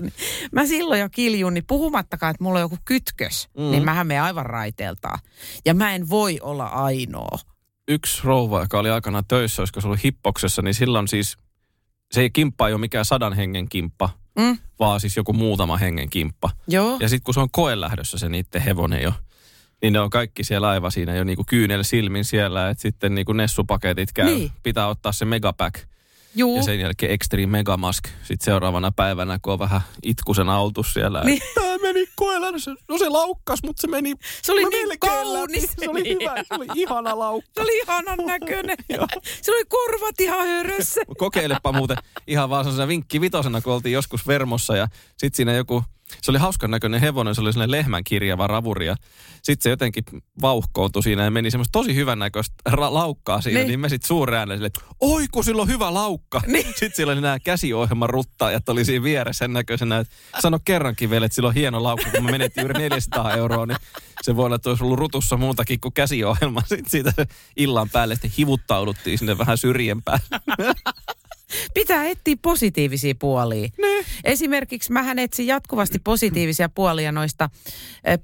[0.00, 0.12] Niin
[0.52, 3.70] Mä silloin jo kiljun, niin puhumattakaan, että mulla on joku kytkös, mm.
[3.70, 4.46] niin mähän menen aivan
[5.02, 5.18] raiteeltaan.
[5.64, 7.38] Ja mä en voi olla ainoa.
[7.88, 11.36] Yksi rouva, joka oli aikana töissä, olisiko se ollut hippoksessa, niin silloin siis,
[12.12, 14.58] se ei kimppa ei ole mikään sadan hengen kimppa, Mm.
[14.78, 16.50] vaan siis joku muutama hengen kimppa.
[16.68, 16.96] Joo.
[17.00, 19.12] Ja sitten kun se on koelähdössä se niiden hevonen jo,
[19.82, 23.32] niin ne on kaikki siellä aivan siinä jo niinku kyynel silmin siellä, että sitten niinku
[23.32, 24.26] nessupaketit käy.
[24.26, 24.50] Niin.
[24.62, 25.74] Pitää ottaa se megapack
[26.36, 26.56] Juu.
[26.56, 28.04] ja sen jälkeen extreme megamask.
[28.08, 31.24] Sitten seuraavana päivänä, kun on vähän itkusen autus siellä.
[31.24, 31.42] Niin.
[31.54, 32.74] Tämä meni koelähdössä.
[32.88, 35.62] No se laukkas, mutta se meni Se oli niin kaunis.
[35.62, 35.66] läpi.
[35.80, 37.50] Se oli hyvä, se oli ihana laukka.
[37.54, 38.76] Se oli ihanan näköinen.
[39.42, 41.00] se oli korvat ihan hörössä.
[41.18, 45.84] Kokeilepa muuten ihan vaan sellaisena vinkki vitosena, kun oltiin joskus Vermossa ja sitten siinä joku
[46.22, 48.96] se oli hauskan näköinen hevonen, se oli sellainen lehmän kirjava ravuri ja
[49.42, 50.04] sitten se jotenkin
[50.40, 53.80] vauhkoontui siinä ja meni semmoista tosi hyvän näköistä ra- laukkaa siinä, niin, Niin.
[53.80, 56.40] me sitten suuräänellä sille, että oi kun sillä on hyvä laukka.
[56.46, 56.66] Niin.
[56.66, 61.26] Sitten sillä oli nämä käsiohjelman ruttaajat oli siinä vieressä sen näköisenä, että sano kerrankin vielä,
[61.26, 63.78] että sillä on hieno laukka, kun me menettiin juuri 400 euroa, niin
[64.22, 66.60] se voi olla, että olisi ollut rutussa muutakin kuin käsiohjelma.
[66.60, 67.12] Sitten siitä
[67.56, 69.58] illan päälle sitten hivuttauduttiin sinne vähän
[70.04, 70.74] päälle.
[71.74, 73.68] Pitää etsiä positiivisia puolia.
[73.82, 74.04] Niin.
[74.24, 77.50] Esimerkiksi mähän etsin jatkuvasti positiivisia puolia noista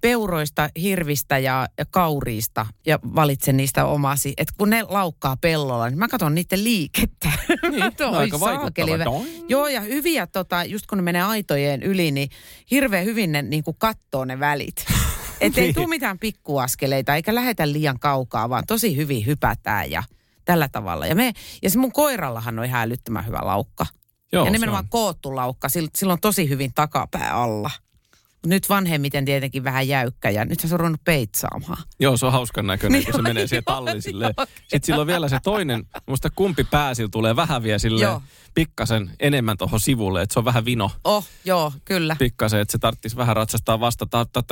[0.01, 4.33] peuroista, hirvistä ja kauriista ja valitsen niistä omasi.
[4.37, 7.29] Että kun ne laukkaa pellolla, niin mä katson niiden liikettä.
[7.71, 8.91] Niin, Mä toin aika saakeli.
[8.91, 9.25] vaikuttava.
[9.49, 12.29] Joo, ja hyviä, tota, just kun ne menee aitojen yli, niin
[12.71, 14.85] hirveän hyvin ne niin kattoo ne välit.
[15.41, 15.75] Että ei Niin.
[15.75, 20.03] tule mitään pikkuaskeleita, eikä lähetä liian kaukaa, vaan tosi hyvin hypätään ja
[20.45, 21.07] tällä tavalla.
[21.07, 23.87] Ja, me, ja se mun koirallahan on ihan älyttömän hyvä laukka.
[24.33, 24.89] Joo, ja nimenomaan on.
[24.91, 27.71] koottu laukka, sillä, on tosi hyvin takapää alla.
[28.47, 31.83] Nyt vanhemmiten tietenkin vähän jäykkä ja nyt se on ruvennut peitsaamaan.
[32.01, 34.35] Joo, se on hauskan näköinen, Niin kun se menee siihen talliin silleen.
[34.61, 38.23] Sitten sillä on vielä se toinen, muista kumpi pää sillä tulee vähän vielä silleen Joo.
[38.55, 42.17] pikkasen enemmän tuohon sivulle, että se on vähän vino Oh, joo, kyllä.
[42.19, 44.07] pikkasen, että se tarvitsisi vähän ratsastaa vasta,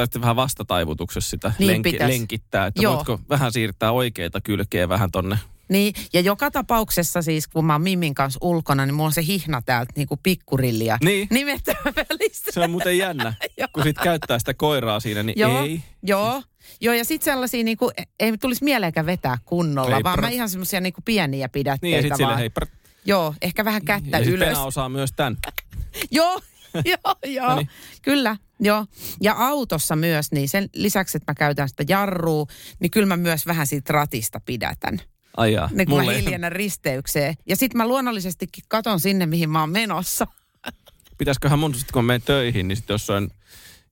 [0.05, 2.11] sitten vähän vastataivutuksessa sitä Niin lenki, pitäis.
[2.11, 2.95] lenkittää, että Joo.
[2.95, 5.39] voitko vähän siirtää oikeita kylkeä vähän tonne.
[5.69, 9.23] Niin, ja joka tapauksessa siis, kun mä oon Mimmin kanssa ulkona, niin mulla on se
[9.27, 11.29] hihna täältä niinku pikkurillia Niin.
[11.31, 12.53] nimettömän välistä.
[12.53, 13.35] Se on muuten jännä,
[13.73, 15.83] kun sit käyttää sitä koiraa siinä, niin Joo, ei.
[16.03, 16.43] joo.
[16.81, 20.21] Joo, ja sitten sellaisia, niinku, ei tulisi mieleenkään vetää kunnolla, Ei, vaan prr.
[20.23, 22.67] mä ihan semmoisia niinku pieniä Niin, pidätteitä ja sitten sille hei, prr,
[23.05, 24.49] Joo, ehkä vähän kättä ja ylös.
[24.49, 25.37] Pena osaa myös tämän.
[26.11, 26.41] Joo,
[26.85, 27.49] joo, joo.
[27.49, 27.69] Noniin.
[28.03, 28.87] Kyllä, joo.
[29.21, 32.47] Ja autossa myös, niin sen lisäksi, että mä käytän sitä jarrua,
[32.81, 35.01] niin kyllä mä myös vähän siitä ratista pidätän.
[35.39, 37.35] Ai jaa, Niin kun mä mulle ei- hiljennän risteykseen.
[37.47, 40.27] Ja sitten mä luonnollisestikin katon sinne, mihin mä oon menossa.
[41.19, 43.31] pitäisiköhän mun sitten kun menen töihin, niin sitten jossain,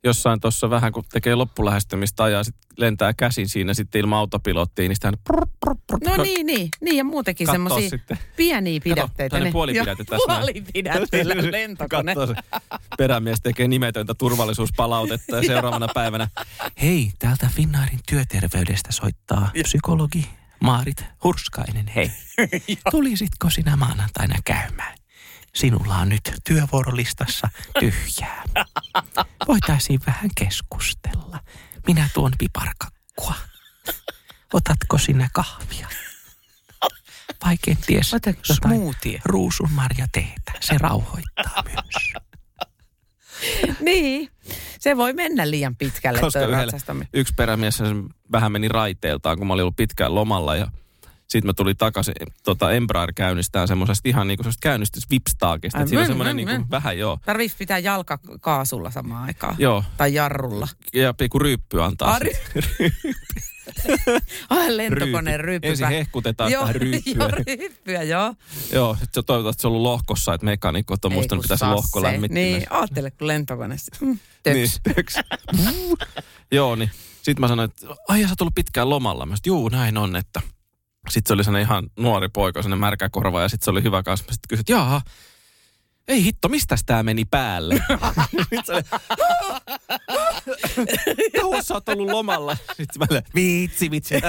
[0.04, 4.96] jossain tuossa vähän kun tekee loppulähestymistä ajaa, sitten lentää käsin siinä sitten ilman autopilottia, niin
[4.96, 5.12] sitten
[6.06, 6.68] No niin, niin.
[6.80, 7.98] Niin ja muutenkin semmoisia
[8.37, 9.30] pieniä pidätteitä.
[9.30, 10.38] tämmönen Ne- puolipidäte Joo, tässä näin.
[10.40, 12.14] Puolipidätteellä lentokone.
[12.14, 12.59] Katsoo se
[12.98, 16.28] perämies tekee nimetöntä turvallisuuspalautetta ja seuraavana päivänä,
[16.82, 20.28] hei, täältä Finnairin työterveydestä soittaa psykologi
[20.66, 22.12] Maarit Hurskainen, hei.
[22.90, 24.98] Tulisitko sinä maanantaina käymään?
[25.55, 27.48] Sinulla on nyt työvuorolistassa
[27.81, 28.42] tyhjää.
[29.48, 31.40] Voitaisiin vähän keskustella.
[31.87, 33.35] Minä tuon piparkakkua.
[34.52, 35.88] Otatko sinä kahvia?
[37.44, 39.20] Vai kenties Otatko jotain smoothie?
[40.61, 42.12] Se rauhoittaa myös.
[43.81, 44.29] Niin,
[44.81, 47.83] se voi mennä liian pitkälle Koska yhdellä, yksi perämies
[48.33, 50.66] vähän meni raiteiltaan, kun mä olin ollut pitkään lomalla ja
[51.28, 55.86] sitten mä tulin takaisin tota Embraer käynnistään semmoisesta ihan niinku semmoisesta käynnistys vipstaakista.
[55.86, 56.66] Siinä on mm, semmoinen mm.
[56.70, 57.18] vähän joo.
[57.26, 59.54] Tarviiko pitää jalka kaasulla samaan aikaan?
[59.58, 60.68] Joo, Tai jarrulla?
[60.94, 62.10] ja pikku ryyppy antaa.
[62.10, 62.20] Ah.
[64.50, 65.66] Ai lentokoneen Ryypy.
[65.66, 65.68] ryppy.
[65.68, 67.14] Ensin hehkutetaan joo, sitä ryyppyä.
[67.18, 68.34] joo, ryyppyä, joo.
[68.72, 72.02] Joo, sit se toivottavasti se on ollut lohkossa, että mekanikot on muistanut pitää se lohko
[72.02, 72.58] lämmittimessä.
[72.58, 73.96] Niin, aattele, kun lentokoneessa.
[74.00, 74.80] Mm, töks.
[74.84, 75.14] Niin, töks.
[76.52, 76.90] Joo, niin
[77.22, 79.26] sitten mä sanoin, että ai sä oot ollut pitkään lomalla.
[79.26, 80.40] Mä sanoin, juu, näin on, että
[81.08, 84.02] sitten se oli sellainen ihan nuori poika, sellainen märkä korva ja sitten se oli hyvä
[84.02, 84.24] kanssa.
[84.30, 85.02] Sitten kysyin, jaa,
[86.08, 87.74] ei hitto, mistä tää meni päälle?
[91.40, 92.56] Kauan sä oot ollut lomalla?
[92.66, 94.14] Sitten mä olin, viitsi, vitsi.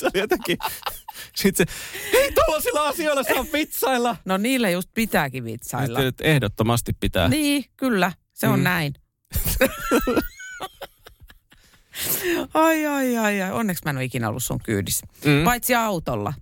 [0.00, 0.58] se oli jotenkin,
[1.36, 1.72] sitten se,
[2.12, 4.16] hei tuollaisilla asioilla saa vitsailla.
[4.24, 6.00] No niillä just pitääkin vitsailla.
[6.00, 7.28] Sitten, ehdottomasti pitää.
[7.28, 8.64] Niin, kyllä, se on Mm.
[8.64, 8.94] näin.
[12.54, 13.52] Ai, ai, ai, ai.
[13.52, 15.06] Onneksi mä en ole ikinä ollut sun kyydissä.
[15.24, 15.44] Mm.
[15.44, 16.32] Paitsi autolla.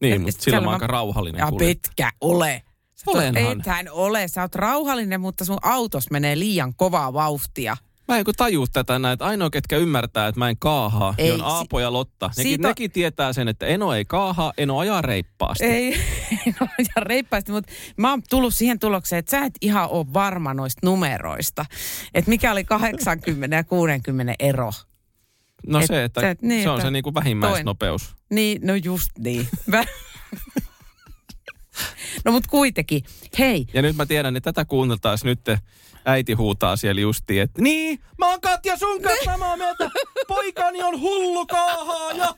[0.00, 2.62] Niin, mutta siellä mä aika rauhallinen Ja pitkä ole.
[2.94, 3.60] Sä Olenhan.
[3.60, 4.28] Ethän ole.
[4.28, 7.76] Sä oot rauhallinen, mutta sun autos menee liian kovaa vauhtia.
[8.08, 11.30] Mä en kun tajuu tätä näin, että ainoa ketkä ymmärtää, että mä en kaahaa, Ei,
[11.30, 12.26] niin on Aapo ja Lotta.
[12.26, 15.64] Nekin, siitä nekin tietää sen, että Eno ei kaahaa, Eno ajaa reippaasti.
[15.64, 15.98] Ei,
[16.60, 20.54] no, ja reippaasti, mutta mä oon tullut siihen tulokseen, että sä et ihan ole varma
[20.54, 21.66] noista numeroista.
[22.14, 24.70] Että mikä oli 80 ja 60 ero.
[25.66, 28.14] No Et se, että sä et- niin, se on että se niinku vähimmäisnopeus.
[28.30, 29.48] Niin, no just niin.
[32.24, 33.02] No mut kuitenkin,
[33.38, 35.58] hei, Ja nyt mä tiedän, että tätä kuunneltaisiin nyt
[36.04, 39.90] äiti huutaa siellä justiin, että niin, mä oon Katja sun kanssa samaa mieltä,
[40.28, 42.34] poikani on hullu kaahaaja.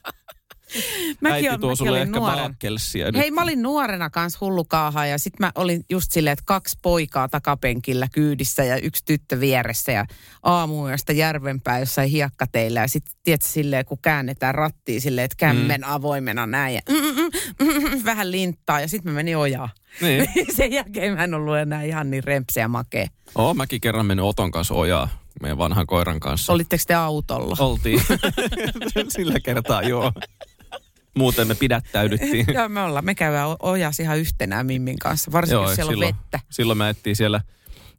[1.24, 2.42] Äiti on- tuo mäkin sulle ehkä nuorena.
[2.42, 6.78] Baakelsia Hei, mä olin nuorena kanssa hullukaaha ja sit mä olin just silleen, että kaksi
[6.82, 10.06] poikaa takapenkillä kyydissä ja yksi tyttö vieressä ja
[10.42, 15.92] aamuyöstä järvenpää jossain hiekkateillä ja sitten tiedätkö silleen, kun käännetään rattia silleen, että kämmen mm.
[15.92, 19.68] avoimena näin ja mm, mm, mm, vähän linttaa ja sitten mä menin ojaa.
[20.00, 20.28] Niin.
[20.56, 23.06] Sen jälkeen mä en ollut enää ihan niin rempseä ja makea.
[23.34, 25.08] Oo, mäkin kerran mennyt Oton kanssa ojaa,
[25.42, 26.52] meidän vanhan koiran kanssa.
[26.52, 27.56] Olitteko te autolla?
[27.58, 28.00] Oltiin.
[29.08, 30.12] Sillä kertaa, joo.
[31.16, 32.46] Muuten me pidättäydyttiin.
[32.54, 33.04] Joo, me ollaan.
[33.04, 36.40] Me käydään o- ojassa ihan yhtenään Mimmin kanssa, varsinkin jos siellä silloin, on vettä.
[36.50, 37.40] silloin me ettiin siellä,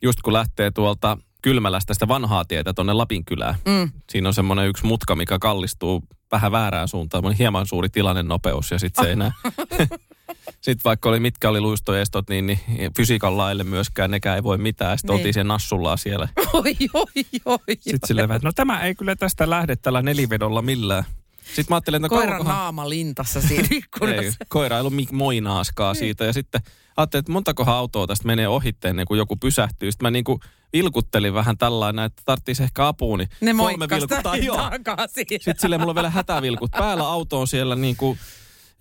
[0.01, 3.55] just kun lähtee tuolta Kylmälästä sitä vanhaa tietä tuonne Lapinkylään.
[3.65, 3.91] Mm.
[4.09, 7.19] Siinä on semmoinen yksi mutka, mikä kallistuu vähän väärään suuntaan.
[7.19, 9.31] Semmoinen hieman suuri tilanne nopeus ja sitten se ei enää...
[10.61, 12.59] sitten vaikka oli mitkä oli luistoestot, niin, niin
[12.97, 14.97] fysiikan laille myöskään nekään ei voi mitään.
[14.97, 15.19] Sitten Niin.
[15.19, 16.27] oltiin siellä nassullaa siellä.
[16.53, 17.05] Oi, oi,
[17.45, 17.57] oi.
[17.79, 21.03] Sitten silleen, että no tämä ei kyllä tästä lähde tällä nelivedolla millään.
[21.47, 24.45] Sitten mä ajattelin, että no Koiran kauankohan- naama lintassa siinä ei, ikkunassa.
[24.49, 26.25] koira ei ollut mik- moinaaskaan siitä.
[26.25, 26.61] Ja sitten
[26.97, 29.91] ajattelin, että montakohan autoa tästä menee ohitteen, ennen kuin joku pysähtyy.
[29.91, 30.39] Sitten mä niinku
[30.73, 33.17] vilkuttelin vähän tällainen, että tarvitsisi ehkä apua.
[33.17, 34.69] Niin Ne kolme vilkuttaa, joo.
[35.15, 37.07] Sitten silleen mulla on vielä hätävilkut päällä.
[37.07, 38.17] Auto on siellä niinku,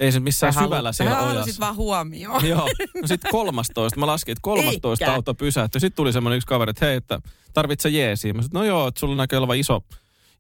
[0.00, 1.60] ei se missään Sä syvällä halu- siellä Sä ojassa.
[1.60, 2.48] vaan huomioon.
[2.48, 2.68] Joo.
[3.02, 4.00] No sitten 13.
[4.00, 5.14] Mä laskin, että 13 Eikä.
[5.14, 5.80] auto pysähtyi.
[5.80, 7.20] Sitten tuli semmoinen yksi kaveri, että hei, että
[7.52, 8.32] tarvitse jeesiä.
[8.32, 9.80] Mä sanoin, no joo, että sulla näkyy olevan iso,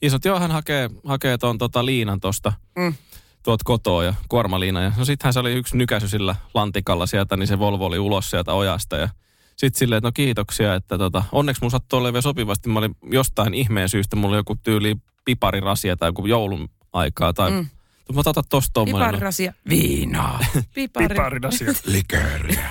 [0.02, 0.18] iso.
[0.24, 2.52] Joo, hän hakee, hakee ton tota liinan tosta.
[2.78, 2.94] Mm.
[3.42, 4.82] Tuot kotoa ja kuormaliina.
[4.82, 8.30] Ja no sittenhän se oli yksi nykäisy sillä lantikalla sieltä, niin se Volvo oli ulos
[8.30, 8.96] sieltä ojasta.
[8.96, 9.08] Ja
[9.56, 12.68] sitten silleen, että no kiitoksia, että tota, onneksi mun sattui olemaan vielä sopivasti.
[12.68, 17.32] Mä olin jostain ihmeen syystä, mulla oli joku tyyli piparirasia tai joku joulun aikaa.
[17.32, 17.66] Tai Mm.
[18.14, 19.06] Mä otan tosta tommonen.
[19.06, 19.52] Piparirasia.
[19.68, 20.40] Viinaa.
[20.74, 21.08] Pipari.
[21.08, 21.72] Piparirasia.
[21.86, 22.70] Likööriä.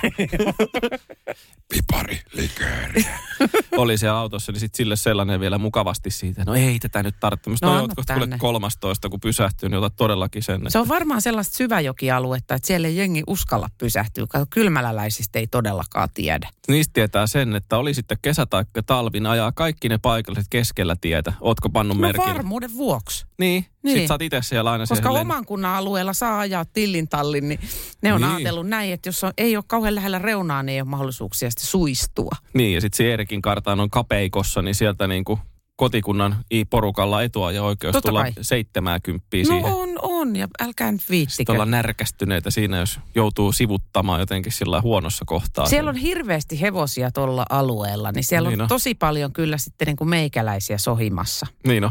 [1.74, 3.18] Pipari, likööriä.
[3.76, 6.42] oli siellä autossa, niin sitten sille sellainen vielä mukavasti siitä.
[6.46, 7.50] No ei tätä nyt tarvitse.
[7.50, 8.38] No no, anna ootko kuule tänne.
[8.38, 10.60] 13, kun pysähtyy, niin otat todellakin sen.
[10.68, 14.26] Se on varmaan sellaista syväjokialuetta, että siellä ei jengi uskalla pysähtyä.
[14.28, 16.48] Kato, kylmäläläisistä ei todellakaan tiedä.
[16.68, 20.96] Niistä tietää sen, että oli sitten kesä tai talvi, ne ajaa kaikki ne paikalliset keskellä
[21.00, 21.32] tietä.
[21.40, 22.24] Ootko pannut No merkin?
[22.24, 23.26] varmuuden vuoksi.
[23.38, 23.66] Niin, Niin.
[23.82, 23.98] niin.
[23.98, 27.48] sit sä oot itse siellä aina Koska siellä oman kunnan alueella saa ajaa tillin tallin,
[27.48, 27.60] niin
[28.02, 28.30] ne on Niin.
[28.32, 31.66] ajatellut näin, että jos on, ei ole kauhean lähellä reunaa, niin ei ole mahdollisuuksia sitten
[31.66, 32.30] suistua.
[32.54, 35.40] Niin, ja sitten se Eerikin kartaan on kapeikossa, niin sieltä niin kuin
[35.76, 38.32] kotikunnan i-porukalla etua ja oikeus Totta tulla kai.
[38.40, 39.64] 70 No siihen.
[39.72, 41.52] on, on, ja älkää nyt Sitten viittikö.
[41.52, 45.66] ollaan närkästyneitä siinä, jos joutuu sivuttamaan jotenkin sillä huonossa kohtaa.
[45.66, 48.68] Siellä on hirveästi hevosia tuolla alueella, niin siellä Niin on on.
[48.68, 51.46] tosi paljon kyllä sitten niin kuin meikäläisiä sohimassa.
[51.66, 51.90] Niin no.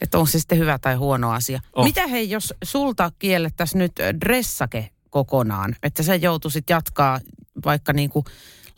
[0.00, 1.60] Että on se sitten hyvä tai huono asia.
[1.72, 1.84] Oh.
[1.84, 7.20] Mitä hei, jos sulta kiellettäisiin nyt dressake kokonaan, että sä joutuisit jatkaa
[7.64, 8.24] vaikka niin kuin,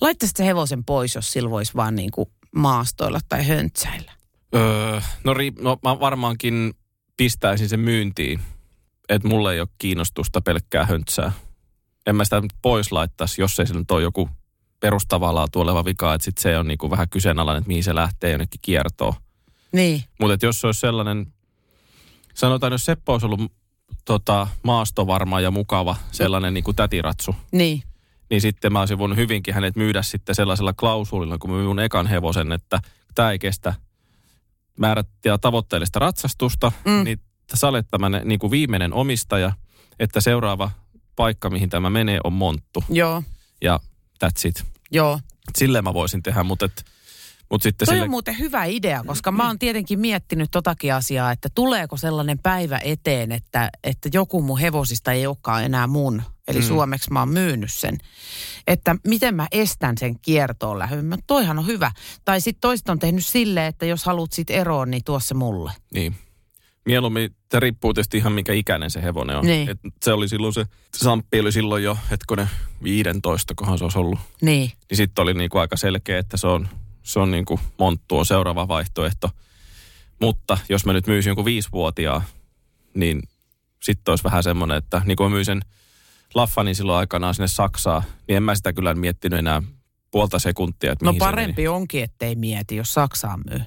[0.01, 4.13] laittaisit se hevosen pois, jos sillä voisi vaan niin kuin maastoilla tai höntsäillä.
[4.55, 6.75] Öö, no, ri- no mä varmaankin
[7.17, 8.41] pistäisin sen myyntiin,
[9.09, 11.33] että mulle ei ole kiinnostusta pelkkää höntsää.
[12.07, 14.29] En mä sitä pois laittaisi, jos ei se nyt ole joku
[14.81, 18.31] perustavaa laatua oleva vika, että sit se on niinku vähän kyseenalainen, että mihin se lähtee
[18.31, 19.15] jonnekin kiertoon.
[19.73, 21.33] Niin, Mutta jos se olisi sellainen,
[22.35, 23.53] sanotaan jos Seppo olisi ollut
[24.05, 27.83] tota, maastovarma ja mukava sellainen niin kuin tätiratsu, niin.
[28.31, 32.07] niin sitten mä olisin voinut hyvinkin hänet myydä sitten sellaisella klausuulilla, kun mä myyn ekan
[32.07, 32.81] hevosen, että
[33.15, 33.75] tämä ei kestä
[34.79, 36.93] määrättyä tavoitteellista ratsastusta, Mm.
[36.93, 37.05] mm.
[37.05, 37.21] niin
[37.55, 39.53] sä olet tämän niin kuin viimeinen omistaja,
[39.99, 40.71] että seuraava
[41.17, 42.85] paikka, mihin tämä menee, on monttu.
[42.91, 43.23] Joo,
[43.65, 43.81] Ja
[44.25, 44.65] that's it.
[44.91, 45.21] joo.
[45.57, 46.85] Silleen mä voisin tehdä, mutta, et,
[47.51, 48.05] mutta sitten Toi sille...
[48.05, 52.81] on muuten hyvä idea, koska mä oon tietenkin miettinyt totakin asiaa, että tuleeko sellainen päivä
[52.85, 56.23] eteen, että, että joku mun hevosista ei olekaan enää mun.
[56.49, 56.65] Eli mm.
[56.65, 57.99] suomeksi mä oon myynyt sen.
[58.67, 61.05] Että miten mä estän sen kiertoon lähdön.
[61.05, 61.91] Mä, Toihan on hyvä.
[62.25, 65.73] Tai sitten toiset on tehnyt silleen, että jos haluat sit eroon, niin tuo se mulle.
[65.95, 66.17] Niin.
[66.87, 69.47] Mieluummin, se riippuu tietysti ihan mikä ikäinen se hevonen on.
[69.47, 69.71] Niin.
[69.71, 70.65] Et se oli silloin se,
[70.97, 72.49] Samppi oli silloin jo, hetkonen,
[72.83, 74.19] 15, kohan se olisi ollut.
[74.43, 74.73] Niin.
[74.91, 76.69] Niin sitten oli niinku aika selkeä, että se on,
[77.09, 79.31] se on niinku monttu on seuraava vaihtoehto.
[80.21, 82.23] Mutta jos mä nyt myisin jonkun viisivuotiaan,
[82.95, 83.23] niin
[83.83, 85.61] sitten olisi vähän semmoinen, että niin kun mä myin sen
[86.35, 89.63] Laffanin silloin aikanaan sinne Saksaan, niin en mä sitä kyllä miettinyt enää
[90.11, 91.33] puolta sekuntia, että No mihin se meni.
[91.33, 93.61] parempi onkin, ettei mieti, jos Saksaan myy.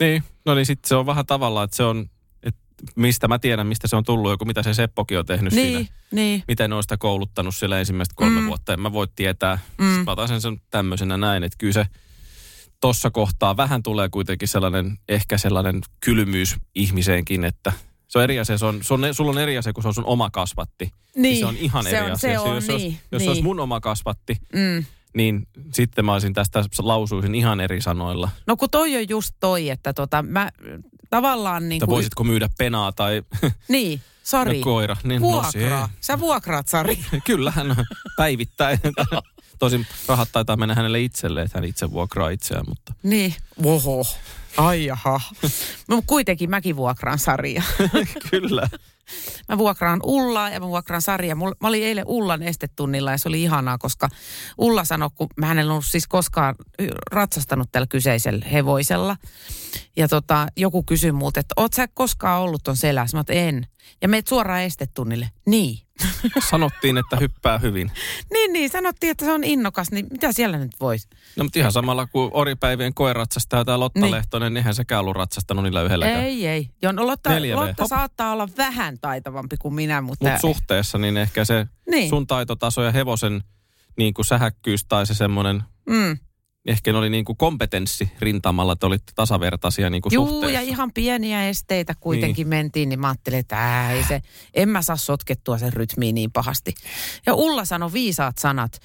[0.00, 2.10] Niin, no niin sitten se on vähän tavallaan, että se on,
[2.42, 2.60] että
[2.96, 5.90] mistä mä tiedän, mistä se on tullut, joku mitä se Seppokin on tehnyt Niin, siinä.
[6.10, 6.42] niin.
[6.48, 8.46] Miten on sitä kouluttanut siellä ensimmäistä kolme Mm.
[8.46, 9.58] vuotta, en mä voi tietää.
[9.78, 9.84] Mm.
[9.84, 10.04] Mm.
[10.04, 11.86] Mä otan sen, sen tämmöisenä näin, että kyllä se
[12.80, 17.72] tossa kohtaa vähän tulee kuitenkin sellainen, ehkä sellainen kylmyys ihmiseenkin, että
[18.08, 19.94] se on eri asia, se on, se on, sulla on eri asia, kun se on
[19.94, 20.92] sun oma kasvatti.
[21.16, 22.30] Niin, se on ihan se eri on- asia.
[22.30, 23.28] se on jos, niin, olisi, jos niin.
[23.28, 24.84] olisi mun oma kasvatti, Mm.
[25.14, 28.30] niin sitten mä olisin tästä lausuisin ihan eri sanoilla.
[28.46, 30.50] No kun toi on just toi, että tota, mä
[31.10, 31.90] tavallaan niin kuin...
[31.90, 33.22] voisitko myydä penaa tai
[33.68, 34.58] Niin, Sari.
[34.58, 35.88] No koira, niin no Vuokraa.
[36.00, 36.98] Sä vuokraat, Sari.
[37.26, 37.76] Kyllähän
[38.16, 38.78] päivittäin.
[39.58, 42.94] Tosin rahat taitaa mennä hänelle itselleen, että hän itse vuokraa itseään, mutta...
[43.02, 43.34] Niin.
[43.64, 44.06] Oho.
[44.56, 45.20] Ai jaha.
[45.88, 47.62] No, kuitenkin mäkin vuokraan Saria.
[48.30, 48.68] Kyllä.
[49.48, 51.02] Mä vuokraan Ullaa ja mä vuokraan.
[51.34, 54.08] Mulla, mä olin eilen Ullan estetunnilla ja se oli ihanaa, koska
[54.58, 56.54] Ulla sanoi, kun mä en ollut siis koskaan
[57.10, 59.16] ratsastanut tällä kyseisellä hevoisella.
[59.96, 63.16] Ja tota, joku kysyi multa, että oot sä koskaan ollut ton selässä?
[63.16, 63.66] Mä en.
[64.02, 65.30] Ja meet suoraan estetunnille.
[65.46, 65.78] Niin.
[66.50, 67.90] Sanottiin, että hyppää hyvin.
[68.32, 68.70] niin, niin.
[68.70, 69.90] Sanottiin, että se on innokas.
[69.90, 71.08] Niin mitä siellä nyt voisi?
[71.36, 74.10] No, mutta ihan samalla kuin oripäivien koeratsastaja tai Lotta niin.
[74.10, 76.24] Lehtonen, niin eihän sekään ollut ratsastanut niillä yhdelläkään.
[76.24, 76.70] Ei, ei.
[76.82, 80.30] Jo, no, Lotta, Lotta saattaa olla vähän taitavampi kuin minä, mutta...
[80.30, 82.08] Mut suhteessa, niin ehkä se niin.
[82.08, 83.44] sun taitotaso ja hevosen
[83.96, 85.62] niin kuin sähäkkyys tai se semmoinen...
[85.88, 86.18] Mm
[86.66, 90.54] ehkä ne oli niin kuin kompetenssi rintamalla, että olitte tasavertaisia niin kuin Juu, suhteessa.
[90.54, 92.48] ja ihan pieniä esteitä kuitenkin niin.
[92.48, 94.22] mentiin, niin mä ajattelin, että ei se,
[94.54, 96.74] en mä saa sotkettua sen rytmiin niin pahasti.
[97.26, 98.80] Ja Ulla sanoi viisaat sanat,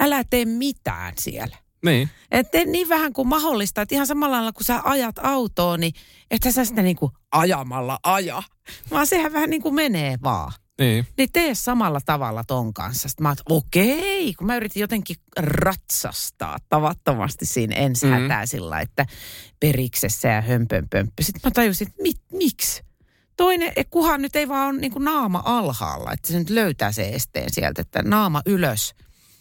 [0.00, 1.56] älä tee mitään siellä.
[1.84, 2.10] Niin.
[2.30, 5.92] Että niin vähän kuin mahdollista, että ihan samalla lailla kun sä ajat autoon, niin
[6.30, 8.42] että sä sitä niin kuin ajamalla aja,
[8.90, 10.52] vaan sehän vähän niin kuin menee vaan.
[10.78, 11.06] Niin.
[11.18, 13.08] Niin tee samalla tavalla ton kanssa.
[13.08, 18.12] Sitten mä oon, okei, kun mä yritin jotenkin ratsastaa tavattomasti siinä ensi mm.
[18.44, 19.06] sillä, että
[19.60, 21.22] periksessä ja hömpönpömppö.
[21.22, 22.82] Sitten mä tajusin, että mit, miksi?
[23.36, 27.52] Toinen, kuhan nyt ei vaan ole niin naama alhaalla, että se nyt löytää se esteen
[27.52, 28.94] sieltä, että naama ylös.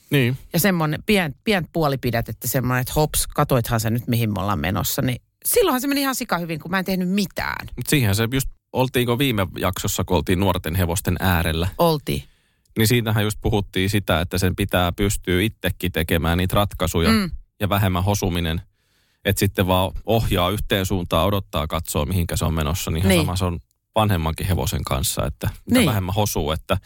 [0.09, 0.37] Niin.
[0.53, 4.59] Ja semmoinen pien, pien puolipidät, että semmoinen, että hops, katoithan sä nyt mihin me ollaan
[4.59, 7.67] menossa, niin silloinhan se meni ihan sika hyvin, kun mä en tehnyt mitään.
[7.87, 11.67] Siihen se just oltiinko viime jaksossa, kun oltiin nuorten hevosten äärellä?
[11.77, 12.23] Oltiin.
[12.77, 17.31] Niin siinähän just puhuttiin sitä, että sen pitää pystyä itsekin tekemään niitä ratkaisuja mm.
[17.59, 18.61] ja vähemmän hosuminen.
[19.25, 22.91] Että sitten vaan ohjaa yhteen suuntaan, odottaa, katsoa mihinkä se on menossa.
[22.91, 23.21] Niin, niin.
[23.21, 23.59] sama se on
[23.95, 25.89] vanhemmankin hevosen kanssa, että mitä niin.
[25.89, 26.51] vähemmän hosuu.
[26.51, 26.77] Että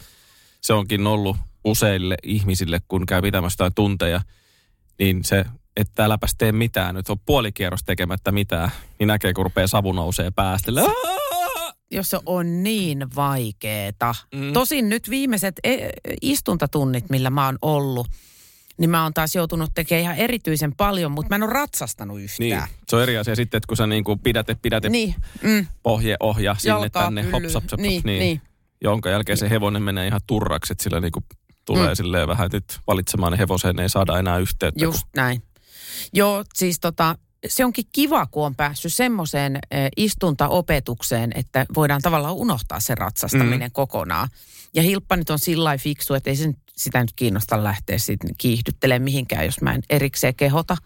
[0.60, 4.20] se onkin ollut useille ihmisille, kun käy pitämässä tunteja,
[4.98, 5.44] niin se,
[5.76, 10.30] että äläpäs tee mitään, nyt on puolikierros tekemättä mitään, niin näkee, kun rupeaa savu nousee
[10.30, 10.74] päästä
[11.90, 14.14] jos se on niin vaikeeta.
[14.34, 14.52] Mm.
[14.52, 15.88] Tosin nyt viimeiset e-
[16.22, 18.06] istuntatunnit, millä mä oon ollut,
[18.78, 22.38] niin mä oon taas joutunut tekemään ihan erityisen paljon, mutta mä en ole ratsastanut yhtään.
[22.48, 22.62] Niin.
[22.88, 25.14] Se on eri asia sitten, että kun sä niin kuin pidäte, pidäte niin.
[25.42, 25.66] mm.
[25.82, 28.18] pohje, ohja sinne Jalkaa, tänne, hop, hop, hop, hop, niin, niin.
[28.18, 28.40] niin.
[28.80, 31.24] Jonka jälkeen se hevonen menee ihan turraksi, että sillä niin kuin
[31.64, 31.96] tulee mm.
[31.96, 34.84] silleen vähän, nyt valitsemaan hevoseen ei saada enää yhteyttä.
[34.84, 35.10] Just kun...
[35.16, 35.42] näin.
[36.12, 39.58] Joo, siis tota, se onkin kiva, kun on päässyt semmoiseen
[39.96, 43.72] istuntaopetukseen, että voidaan tavallaan unohtaa se ratsastaminen mm.
[43.72, 44.28] kokonaan.
[44.74, 49.02] Ja Hilppa nyt on sillä fiksu, että ei sen, sitä nyt kiinnosta lähteä siitä kiihdyttelemään
[49.02, 50.76] mihinkään, jos mä en erikseen kehota.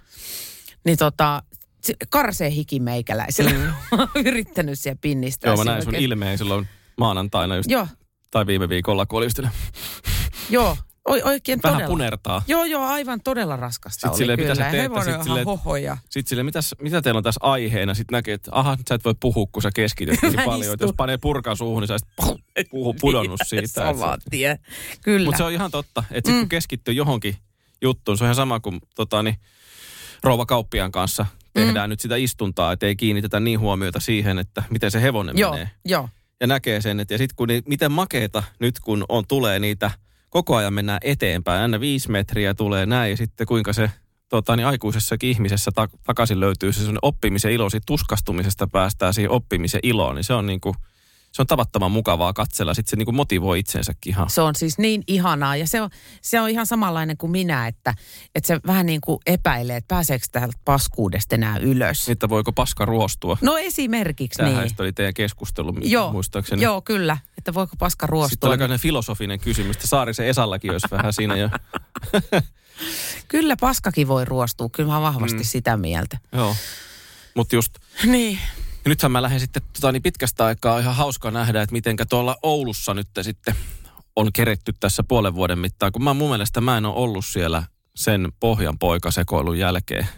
[0.84, 1.42] Niin tota,
[2.10, 3.50] karsee hiki meikäläisellä.
[3.50, 3.72] Mm.
[4.26, 5.48] yrittänyt siellä pinnistää.
[5.48, 7.70] Joo, mä näin sun ilmeen silloin maanantaina just.
[7.70, 7.86] Joo.
[8.30, 9.28] Tai viime viikolla, kun oli
[10.50, 10.76] Joo,
[11.08, 11.90] O, oikein Vähän todella.
[11.90, 12.42] punertaa.
[12.48, 14.54] Joo, joo, aivan todella raskasta sitten oli silleen, kyllä.
[14.54, 15.96] Mitä sä teet, Hevonen sit silleen, hohoja.
[16.10, 17.94] Sitten silleen, mitäs, mitä teillä on tässä aiheena?
[17.94, 20.72] Sitten näkee, että aha, sä et voi puhua, kun sä keskityt niin paljon.
[20.72, 21.96] Että jos panee purkan suuhun, niin sä
[22.56, 23.66] et puhu pudonnut siitä.
[23.66, 24.58] Sama tie.
[25.04, 25.24] Kyllä.
[25.24, 26.40] Mutta se on ihan totta, että sit, mm.
[26.40, 27.36] kun keskittyy johonkin
[27.82, 29.36] juttuun, se on ihan sama kuin tota, niin,
[30.22, 31.90] rouva kauppiaan kanssa tehdään mm.
[31.90, 35.70] nyt sitä istuntaa, että ei kiinnitetä niin huomiota siihen, että miten se hevonen joo, menee.
[35.84, 36.08] Joo.
[36.40, 39.90] Ja näkee sen, että ja sitten kun ni, miten makeeta nyt kun on, tulee niitä–
[40.32, 41.62] koko ajan mennään eteenpäin.
[41.62, 43.90] Aina viisi metriä tulee näin ja sitten kuinka se
[44.28, 49.80] tota, niin aikuisessakin ihmisessä ta- takaisin löytyy se oppimisen ilo, siitä tuskastumisesta päästään siihen oppimisen
[49.82, 50.74] iloon, niin se on niin kuin–
[51.32, 52.74] se on tavattoman mukavaa katsella.
[52.74, 54.30] Sitten se niin kuin motivoi itsensäkin ihan.
[54.30, 55.90] Se on siis niin ihanaa ja se on,
[56.22, 57.94] se on ihan samanlainen kuin minä, että,
[58.34, 62.08] että se vähän niin kuin epäilee, että pääseekö täältä paskuudesta enää ylös.
[62.08, 63.38] Että voiko paska ruostua?
[63.40, 64.74] No esimerkiksi Tämähän niin.
[64.78, 66.62] oli teidän keskustelu joo, muistaakseni.
[66.62, 67.18] Joo, kyllä.
[67.38, 68.50] Että voiko paska ruostua.
[68.52, 71.50] Sitten oli filosofinen kysymys, että Saarisen Esallakin olisi vähän siinä jo.
[73.28, 75.44] kyllä paskakin voi ruostua, kyllä mä vahvasti mm.
[75.44, 76.18] sitä mieltä.
[76.32, 76.56] Joo,
[77.34, 77.74] mutta just...
[78.04, 78.38] Niin.
[78.84, 82.36] Ja nythän mä lähden sitten tota, niin pitkästä aikaa ihan hauska nähdä, että mitenkä tuolla
[82.42, 83.54] Oulussa nyt sitten
[84.16, 85.92] on keretty tässä puolen vuoden mittaan.
[85.92, 87.62] Kun mä mun mielestä mä en ole ollut siellä
[87.94, 90.08] sen pohjan poikasekoilun jälkeen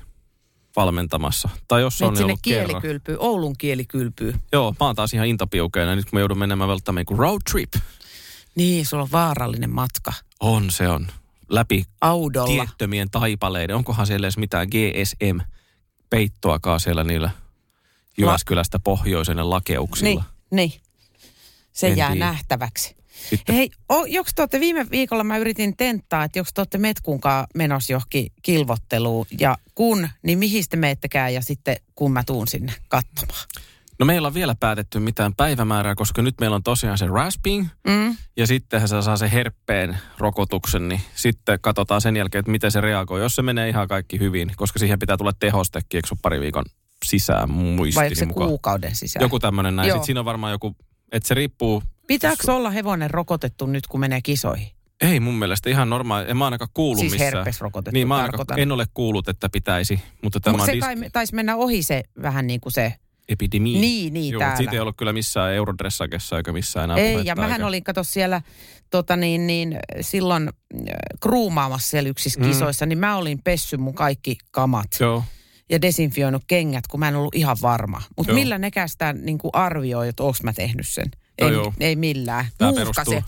[0.77, 1.49] valmentamassa.
[1.69, 4.35] Tai jos on sinne ollut kielikylpyy, Oulun kielikylpyy.
[4.53, 5.97] Joo, mä oon taas ihan intapiukeena.
[5.97, 7.73] Nyt kun mä joudun menemään välttämään kuin road trip.
[8.55, 10.13] Niin, sulla on vaarallinen matka.
[10.41, 11.07] On, se on.
[11.49, 12.65] Läpi Audolla.
[12.65, 13.77] tiettömien taipaleiden.
[13.77, 17.31] Onkohan siellä edes mitään GSM-peittoakaan siellä niillä
[18.19, 20.25] Jyväskylästä pohjoisena lakeuksilla.
[20.51, 20.81] Niin, niin.
[21.73, 22.25] Se en jää tiedä.
[22.25, 22.97] nähtäväksi.
[23.31, 23.55] Sitten.
[23.55, 27.47] Hei, o, joks te olette, viime viikolla mä yritin tenttaa, että joks te olette metkunkaan
[27.55, 29.27] menossa johonkin kilvotteluun.
[29.41, 33.47] Ja kun, niin mihin te meettekään ja sitten kun mä tuun sinne katsomaan?
[33.99, 38.17] No meillä on vielä päätetty mitään päivämäärää, koska nyt meillä on tosiaan se rasping Mm.
[38.37, 42.81] ja sitten se saa se herppeen rokotuksen, niin sitten katsotaan sen jälkeen, että miten se
[42.81, 43.21] reagoi.
[43.21, 46.65] Jos se menee ihan kaikki hyvin, koska siihen pitää tulla tehostekin, eikö pari viikon
[47.05, 48.49] sisään Vai muistini se mukaan.
[48.49, 49.25] kuukauden sisällä?
[49.25, 49.89] Joku tämmöinen näin.
[49.89, 49.95] Joo.
[49.97, 50.77] Sitten siinä on varmaan joku,
[51.13, 54.69] että se riippuu, Pitääkö olla hevonen rokotettu nyt, kun menee kisoihin?
[55.01, 57.33] ei mun mielestä ihan normaali, en mä ainakaan kuullut Siis missään.
[57.35, 60.97] herpesrokotettu Niin mä ainakaan, en ole kuullut, että pitäisi, mutta tämä on se dis- kai
[61.13, 62.93] taisi mennä ohi se vähän niin kuin se.
[63.29, 63.81] epidemia.
[63.81, 64.57] Niin, niin, Joo, täällä.
[64.57, 67.85] siitä ei ollut kyllä missään Eurodressakessa eikä missään enää Ei, puhetta ja mähän eikä- olin,
[67.85, 68.43] kato siellä
[68.91, 72.47] tota niin, niin, silloin äh, kruumaamassa siellä yksissä Mm.
[72.47, 75.25] kisoissa, niin mä olin pessy mun kaikki kamat Joo.
[75.71, 78.03] Ja desinfioinut kengät, kun mä en ollut ihan varma.
[78.17, 81.11] Mutta millä sitä niin arvioi, että onko mä tehnyt sen?
[81.39, 81.73] Ei, joo.
[81.81, 82.47] ei millään.
[82.59, 83.23] Tämä perustuu, se.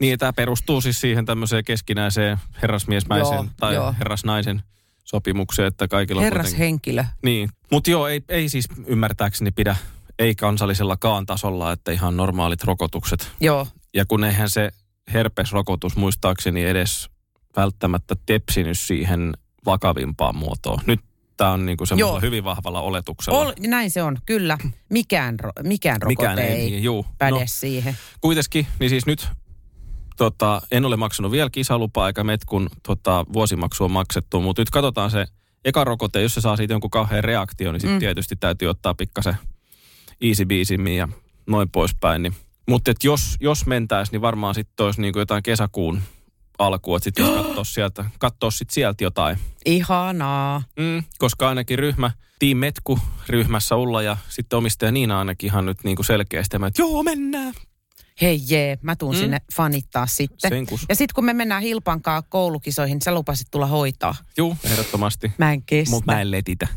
[0.00, 3.94] niin, tämä perustuu siis siihen tämmöiseen keskinäiseen herrasmiesmäiseen Joo, tai joo.
[3.98, 4.62] herrasnaisen
[5.04, 7.04] sopimukseen, että kaikilla on Herras kuitenkin- henkilö.
[7.22, 9.76] Niin, mutta joo, ei, ei siis ymmärtääkseni pidä,
[10.18, 13.30] ei kansallisellakaan tasolla, että ihan normaalit rokotukset.
[13.40, 14.70] Joo, Ja kun eihän se
[15.12, 17.08] herpesrokotus muistaakseni edes
[17.56, 19.32] välttämättä tepsinyt siihen
[19.66, 20.80] vakavimpaan muotoon.
[20.86, 21.00] Nyt
[21.38, 22.20] tämä on niinku semmoisella Joo.
[22.20, 23.38] hyvin vahvalla oletuksella.
[23.38, 24.58] Ol, näin se on, kyllä.
[24.88, 27.06] Mikään, ro- mikään rokote Mikään ei, ei, niin, juu.
[27.18, 27.96] päde No, siihen.
[28.20, 29.28] kuitenkin, niin siis nyt
[30.16, 34.70] tota, en ole maksanut vielä kisalupaa eikä met, kun tota, vuosimaksu on maksettu, mutta nyt
[34.70, 35.26] katsotaan se
[35.64, 37.96] eka rokote, jos se saa siitä jonkun kauhean reaktion, niin sitten Mm.
[37.96, 38.00] mm.
[38.00, 39.34] tietysti täytyy ottaa pikkasen
[40.20, 41.08] easy biisimmin ja
[41.46, 42.22] noin poispäin.
[42.22, 42.34] Niin.
[42.68, 46.00] Mutta jos, jos mentäisiin, niin varmaan sitten olisi niinku jotain kesäkuun
[46.58, 49.38] alkua, että sitten jos katsoo sieltä, katsoo sit sieltä jotain.
[49.66, 50.62] Ihanaa.
[50.78, 52.98] Mm, koska ainakin ryhmä, Team Metku
[53.28, 57.54] ryhmässä Ulla ja sitten omistaja Niina ainakin ihan nyt niinku selkeästi, että joo mennään.
[58.20, 59.18] Hei jee, mä tuun Mm.
[59.20, 60.50] sinne fanittaa sitten.
[60.50, 60.86] Senkus.
[60.88, 64.14] Ja sitten kun me mennään Hilpankaa koulukisoihin, niin sä lupasit tulla hoitaa.
[64.36, 65.32] Juu, ehdottomasti.
[65.38, 65.90] Mä en kestä.
[65.96, 66.68] Mutta mä en letitä.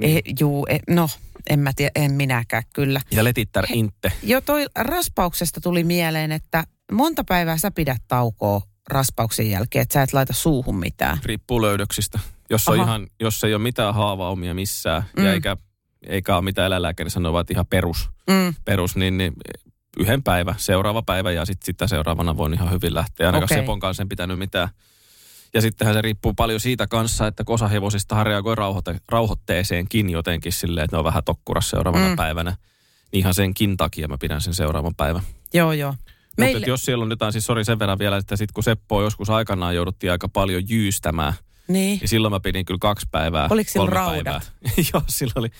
[0.00, 1.08] Eh, juu, eh, no,
[1.50, 3.00] en mä tiedä, en minäkään kyllä.
[3.10, 4.12] Ja letittär inte.
[4.22, 8.60] Jo toi raspauksesta tuli mieleen, että monta päivää sä pidät taukoa
[8.90, 11.18] raspauksen jälkeen, että sä et laita suuhun mitään.
[11.24, 12.18] Riippuu löydöksistä.
[12.50, 12.84] Jos, on Aha.
[12.84, 15.24] ihan, jos ei ole mitään haavaumia missään Mm.
[15.24, 15.56] ja eikä,
[16.06, 18.54] eikä ole mitään eläinlääkäri sanoo, vaan ihan perus, Mm.
[18.64, 19.32] perus niin, niin
[19.98, 23.26] yhden päivä, seuraava päivä ja sitten sitä seuraavana voin ihan hyvin lähteä.
[23.26, 23.58] Ainakaan Okei.
[23.58, 24.68] Sepon kanssa en pitänyt mitään.
[25.54, 30.84] Ja sittenhän se riippuu paljon siitä kanssa, että osa hevosistahan reagoi rauhoite, rauhoitteeseenkin jotenkin silleen,
[30.84, 32.10] että ne on vähän tokkurassa seuraavana Mm.
[32.10, 32.16] mm.
[32.16, 32.50] päivänä.
[33.12, 35.22] Niin ihan senkin takia mä pidän sen seuraavan päivän.
[35.54, 35.94] Joo, joo.
[36.38, 36.58] Meille...
[36.58, 39.30] Mutta jos siellä on jotain, siis sori sen verran vielä, että sitten kun Seppoa joskus
[39.30, 41.32] aikanaan jouduttiin aika paljon jyystämään,
[41.68, 43.48] Niin, niin silloin mä pidin kyllä kaksi päivää.
[43.50, 44.24] Oliko kolme raudat?
[44.24, 44.40] Päivää.
[44.94, 45.50] joo, silloin oli.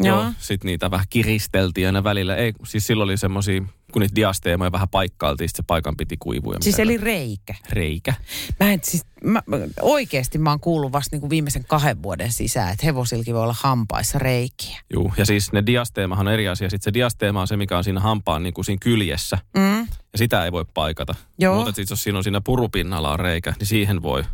[0.00, 0.22] joo.
[0.22, 2.36] Joo, sitten niitä vähän kiristeltiin aina välillä.
[2.36, 3.62] Ei, siis silloin oli semmosia,
[3.92, 6.56] kun niitä diasteemoja vähän paikkailtiin, sit se paikan piti kuivua.
[6.60, 7.54] Siis eli reikä.
[7.70, 8.14] Reikä.
[8.60, 9.42] Mä en, siis, mä,
[9.80, 14.18] oikeesti mä oon kuullut vasta niinku viimeisen kahden vuoden sisään, että hevosilki voi olla hampaissa
[14.18, 14.80] reikiä.
[14.92, 16.70] Juu, ja siis ne diasteemahan on eri asia.
[16.70, 19.38] Sitten se diasteema on se, mikä on siinä hampaan niin kuin siinä kyljessä.
[19.56, 19.78] Mm.
[19.80, 21.14] Ja sitä ei voi paikata.
[21.38, 21.56] Joo.
[21.56, 24.24] Mutta sit jos siinä on siinä purupinnalla on reikä, niin siihen voi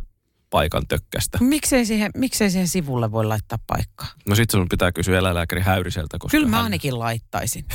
[0.50, 1.38] paikan tökkästä.
[1.40, 4.08] Miksei siihen, miksei siihen sivulle voi laittaa paikkaa?
[4.28, 6.64] No sit sun pitää kysyä eläinlääkäri Häyriseltä, koska Kyllä mä hän...
[6.64, 7.64] ainakin laittaisin.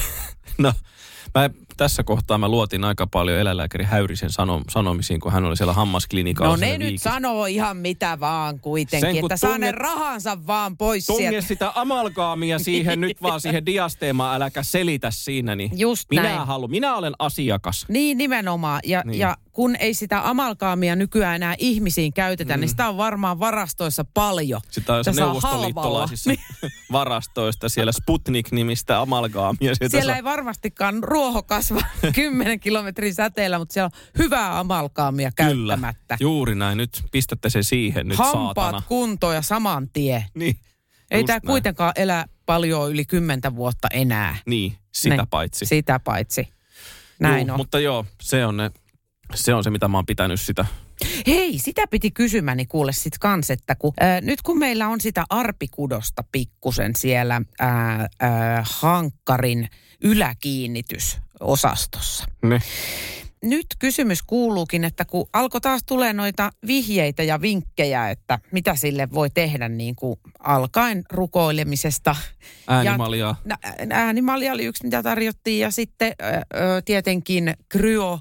[0.58, 0.74] No,
[1.36, 5.74] mä, tässä kohtaa mä luotin aika paljon eläinlääkäri Häyrisen sano, sanomisiin, kun hän oli siellä
[5.74, 6.50] hammasklinikalla.
[6.52, 7.10] No ne siellä nyt viikissä.
[7.10, 11.48] sanoo ihan mitä vaan kuitenkin, Sen että saa ne rahansa vaan pois Tunge sieltä.
[11.48, 15.56] sitä amalgaamia siihen nyt vaan siihen diasteemaan, äläkä selitä siinä.
[15.56, 16.48] Niin Just minä näin.
[16.48, 17.86] haluan, minä olen asiakas.
[17.90, 18.80] Niin nimenomaan.
[18.86, 19.12] Ja, Niin.
[19.12, 19.20] niin.
[19.20, 22.60] ja kun ei sitä amalgaamia nykyään enää ihmisiin käytetä, mm.
[22.62, 24.62] niin sitä on varmaan varastoissa paljon.
[24.70, 26.32] Sitä on neuvostoliittolaisissa
[26.92, 29.76] varastoista siellä Sputnik-nimistä amalgaamia.
[29.76, 31.82] Siellä saa- ei varmastikaan ruoho kasva
[32.16, 36.18] 10 kilometrin säteellä, mutta siellä on hyvää amalgaamia käyttämättä.
[36.20, 36.78] juuri näin.
[36.78, 38.82] Nyt pistätte se siihen nyt Hampaat saatana.
[38.88, 40.26] kuntoon ja saman tie.
[40.34, 40.60] Niin.
[41.12, 44.36] Ei tämä kuitenkaan elä paljon yli kymmentä vuotta enää.
[44.46, 45.28] Niin, sitä Niin.
[45.28, 45.66] paitsi.
[45.66, 46.48] Sitä paitsi.
[47.20, 47.60] Näin Juu, on.
[47.60, 48.72] Mutta joo, se on, ne,
[49.36, 50.66] se on se, mitä mä oon pitänyt sitä.
[51.28, 55.26] Hei, sitä piti kysymäni kuule sit kans, että kun, ää, nyt kun meillä on sitä
[55.30, 59.70] arpikudosta pikkusen siellä ää, ää, hankkarin
[60.04, 62.26] yläkiinnitysosastossa.
[62.42, 62.62] Ne.
[63.44, 69.08] Nyt kysymys kuuluukin, että kun alkoi taas tulee noita vihjeitä ja vinkkejä, että mitä sille
[69.14, 72.16] voi tehdä niin kuin alkaen rukoilemisesta.
[72.68, 73.42] Äänimaljaa.
[73.46, 73.58] Ja,
[73.90, 76.42] äänimalja oli yksi, mitä tarjottiin ja sitten ö, ö,
[76.86, 78.20] tietenkin kryo,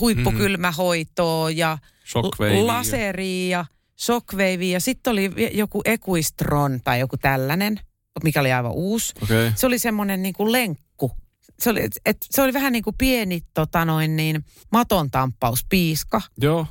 [0.00, 2.62] huippukylmähoitoa ja Shockwave.
[2.62, 3.64] laseria ja
[4.00, 7.80] shockwave ja sitten oli joku Equistron tai joku tällainen,
[8.24, 9.12] mikä oli aivan uusi.
[9.22, 9.52] Okay.
[9.54, 11.12] Se oli semmoinen niin kuin lenkku.
[11.60, 16.20] Se oli, et, se oli vähän niin kuin pieni tota noin niin, maton tamppauspiiska,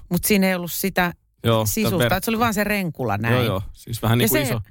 [0.09, 1.13] mutta siinä ei ollut sitä
[1.43, 1.65] joo.
[1.65, 2.03] sisusta.
[2.03, 3.33] Että se oli vaan se renkula näin.
[3.33, 3.61] Joo, joo.
[3.73, 4.61] Siis vähän niin Ja kuin se- iso,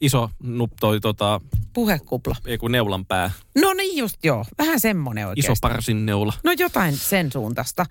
[0.00, 1.40] iso nup, toi, tota,
[1.72, 2.36] Puhekupla.
[2.46, 3.30] ei kun neulan pää.
[3.60, 5.72] No niin just joo, vähän semmoinen Iso oikeastaan.
[5.72, 6.32] parsin neula.
[6.44, 7.86] No jotain sen suuntaista.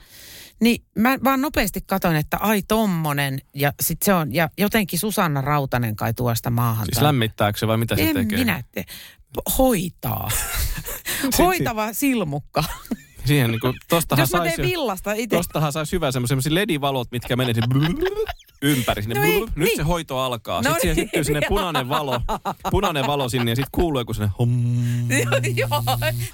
[0.60, 3.40] Niin mä vaan nopeasti katsoin, että ai tommonen.
[3.54, 6.86] Ja sit se on, ja jotenkin Susanna Rautanen kai tuosta maahan.
[6.86, 8.38] Siis lämmittääkö se vai mitä se en tekee?
[8.40, 8.84] minä tee.
[9.58, 10.30] Hoitaa.
[11.38, 12.64] Hoitava silmukka.
[13.26, 15.36] Siihen niin kuin, tostahan Jos mä saisi, villasta itse.
[15.36, 17.54] tostahan saisi hyvä semmoisia ledivalot, mitkä menee
[18.62, 19.02] ympäri.
[19.04, 19.76] Sinne No ei, Nyt niin.
[19.78, 20.62] se hoito alkaa.
[20.62, 21.06] No Sitten siihen niin.
[21.06, 22.22] syttyy sinne punainen valo,
[22.72, 24.50] punainen valo sinne ja sitten kuuluu joku sinne hom.
[25.56, 25.84] Joo,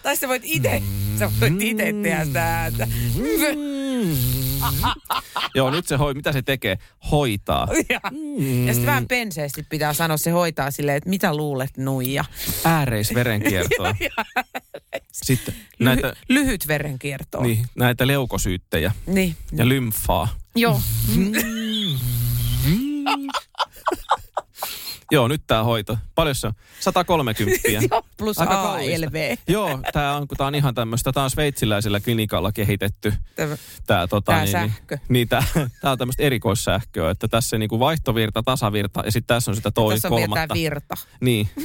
[0.03, 0.81] tai sä voit itse,
[1.19, 2.87] sä voit itse tehdä sitä ääntä.
[5.55, 6.77] Joo, nyt se hoi, mitä se tekee?
[7.11, 7.67] Hoitaa.
[7.89, 7.99] Ja,
[8.65, 12.25] ja sitten vähän penseesti pitää sanoa, se hoitaa silleen, että mitä luulet nuija.
[12.63, 13.95] Ääreisverenkiertoa.
[15.11, 17.41] Sitten näitä, Lyhy, lyhyt verenkierto.
[17.41, 19.35] niin, näitä leukosyyttejä niin.
[19.51, 20.27] ja lymfaa.
[20.55, 20.81] Joo.
[25.13, 25.97] Joo, nyt tämä hoito.
[26.15, 26.53] Paljon se on?
[26.79, 27.67] 130.
[27.91, 28.71] Joo, plus Aika.
[28.73, 29.35] ALV.
[29.47, 33.13] Joo, tämä on, kun tää on ihan tämmöistä, tämä on sveitsiläisellä klinikalla kehitetty.
[33.35, 33.57] Tämä-
[33.87, 34.95] Tämä tota, Tää niin, sähkö.
[34.95, 35.43] Niin, niin tää
[35.91, 40.07] on tämmöistä erikoissähköä, että tässä niinku vaihtovirta, tasavirta ja sitten tässä on sitä toi Tässä
[40.07, 40.53] on kolmatta.
[40.53, 40.95] virta.
[41.21, 41.49] Niin.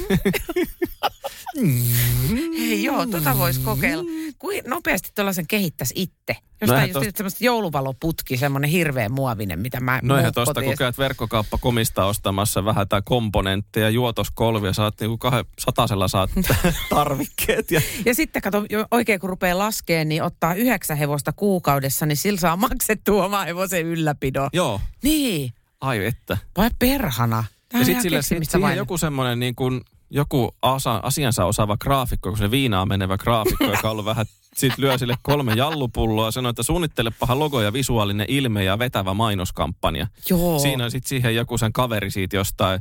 [2.59, 4.03] Hei joo, tota voisi kokeilla.
[4.39, 6.35] Kuin nopeasti tuollaisen kehittäisi itse.
[6.61, 10.75] Jostain eihän just tosta- semmoista jouluvaloputki, semmoinen hirveä muovinen, mitä mä No eihän tuosta, kun
[10.77, 16.29] käyt verkkokauppa komista ostamassa vähän tää komponentteja, juotoskolvia, saat niinku kahden satasella saat
[16.89, 17.71] tarvikkeet.
[17.71, 22.39] Ja, Ja sitten kato, oikein kun rupeaa laskeen, niin ottaa yhdeksän hevosta kuukaudessa, niin sillä
[22.39, 24.49] saa maksettua oma hevosen ylläpidon.
[24.53, 26.37] joo, Niin, ai että.
[26.57, 27.43] vai perhana.
[27.69, 28.77] Tämä Ja sitten sille, keksimistä siihen vain.
[28.77, 33.87] joku semmoinen niin kuin, joku asa, asiansa osaava graafikko, kun se viinaa menevä graafikko, joka
[33.87, 38.25] on ollut vähän, sit lyö sille kolme jallupulloa ja sanoo, että suunnittelepahan logo ja visuaalinen
[38.29, 40.07] ilme ja vetävä mainoskampanja.
[40.29, 40.59] Joo.
[40.59, 42.79] Siinä on sitten siihen joku sen kaveri siitä jostain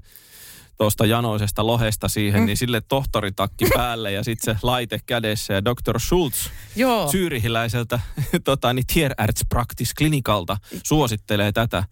[0.78, 2.46] tuosta janoisesta lohesta siihen, mm.
[2.46, 6.00] niin sille tohtoritakki päälle ja sitten se laite kädessä ja Dr.
[6.00, 7.10] Schultz Joo.
[7.10, 8.00] syyrihiläiseltä
[8.44, 11.84] tota, niin Tierärztpraxis klinikalta suosittelee tätä.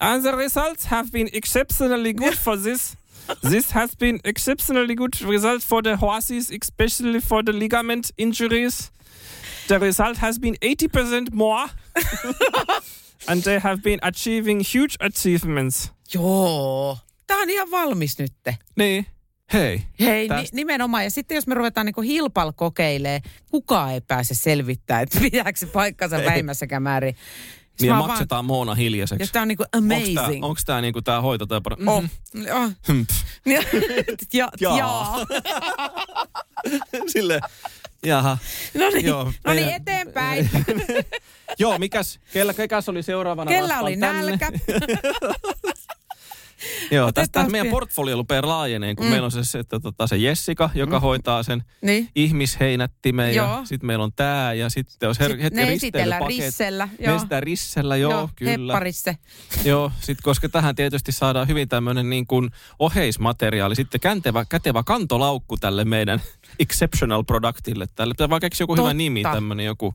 [0.00, 2.98] And the results have been exceptionally good for this.
[3.50, 8.92] This has been exceptionally good result for the horses, especially for the ligament injuries.
[9.68, 11.68] The result has been 80% more.
[13.28, 15.92] and they have been achieving huge achievements.
[16.14, 16.98] Joo.
[17.26, 18.58] Tämä on ihan valmis nytte.
[18.76, 19.06] Niin.
[19.52, 19.82] Hei.
[20.00, 21.04] Hei, ni, nimenomaan.
[21.04, 25.66] Ja sitten jos me ruvetaan niin hilpal kokeilee, kukaan ei pääse selvittää, että pitääkö se
[25.66, 27.16] paikkansa vähimmässäkään määrin.
[27.80, 29.22] Niin ja maksetaan Moona Vaan, hiljaiseksi.
[29.22, 30.44] ja tämä on niin kuin Onko tämä, amazing.
[30.44, 32.04] onks tää niinku tää hoito tai par- Oh.
[32.54, 32.70] Oh.
[33.46, 33.62] Ja,
[34.32, 35.16] ja, jaa.
[37.12, 37.40] Sille,
[38.06, 38.38] jaha.
[38.74, 40.50] No niin, Joo, no niin eteenpäin.
[41.58, 44.22] Joo, mikäs, kellä, kekäs oli seuraavana Kellä oli tänne?
[44.22, 44.52] nälkä?
[46.90, 49.10] Joo, tästä meidän portfolio rupeaa laajeneen, kun mm.
[49.10, 51.02] meillä on se, se, että, tota, se Jessica, joka mm.
[51.02, 52.08] hoitaa sen niin.
[52.14, 53.60] ihmisheinättimen ja Joo.
[53.64, 56.88] sitten meillä on tämä ja sitten on her- Sit hetki ne esitellään risteilypaket- Rissellä.
[57.06, 58.72] Me esitellään Rissellä, joo, joo kyllä.
[58.72, 59.16] Hepparisse.
[59.64, 65.56] Joo, sit, koska tähän tietysti saadaan hyvin tämmöinen niin kuin oheismateriaali, sitten käntevä, kätevä kantolaukku
[65.56, 66.20] tälle meidän
[66.58, 67.86] exceptional productille.
[67.94, 68.94] Tälle pitää vaan keksiä joku hyvä Totta.
[68.94, 69.94] nimi, tämmöinen joku.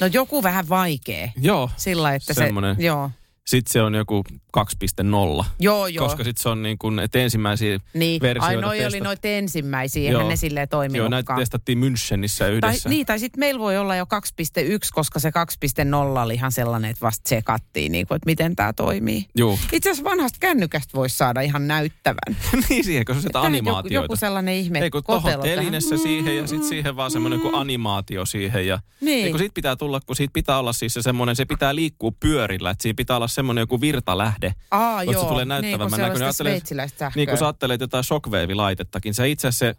[0.00, 1.28] No joku vähän vaikea.
[1.36, 2.76] Joo, Sillä että Semmonen.
[2.76, 3.10] se, joo.
[3.46, 4.24] Sitten se on joku
[4.58, 5.44] 2.0.
[5.60, 6.06] Joo, joo.
[6.06, 8.20] Koska sitten se on niin kuin, että ensimmäisiä niin.
[8.20, 10.20] versioita Ai noi oli noita ensimmäisiä, Joo.
[10.20, 11.10] eihän ne silleen Joo, toiminutkaan.
[11.10, 12.88] näitä testattiin Münchenissä tai, yhdessä.
[12.88, 17.00] niin, tai sitten meillä voi olla jo 2.1, koska se 2.0 oli ihan sellainen, että
[17.06, 19.26] vasta tsekattiin, niin kuin, että miten tämä toimii.
[19.34, 19.58] Joo.
[19.72, 22.36] Itse asiassa vanhasta kännykästä voisi saada ihan näyttävän.
[22.68, 23.94] niin siihen, kun se sitä Tähän animaatioita.
[23.94, 27.54] Joku, joku sellainen ihme Ei kun tohon telinessä siihen ja sitten siihen vaan semmoinen kuin
[27.54, 28.66] animaatio siihen.
[28.66, 29.24] Ja, Niin.
[29.24, 32.12] Ei kun siitä pitää tulla, kun siitä pitää olla siis se semmoinen, se pitää liikkua
[32.20, 34.54] pyörillä, että siinä pitää olla semmoinen joku virtalähde.
[34.70, 35.28] Aa, Että se joo.
[35.28, 36.12] tulee niin, se on näköinen.
[36.12, 37.20] sitä Ajattele- sveitsiläistä sähköä.
[37.20, 39.74] Niin kun sä ajattelet jotain shockwave-laitettakin, se itse asiassa se,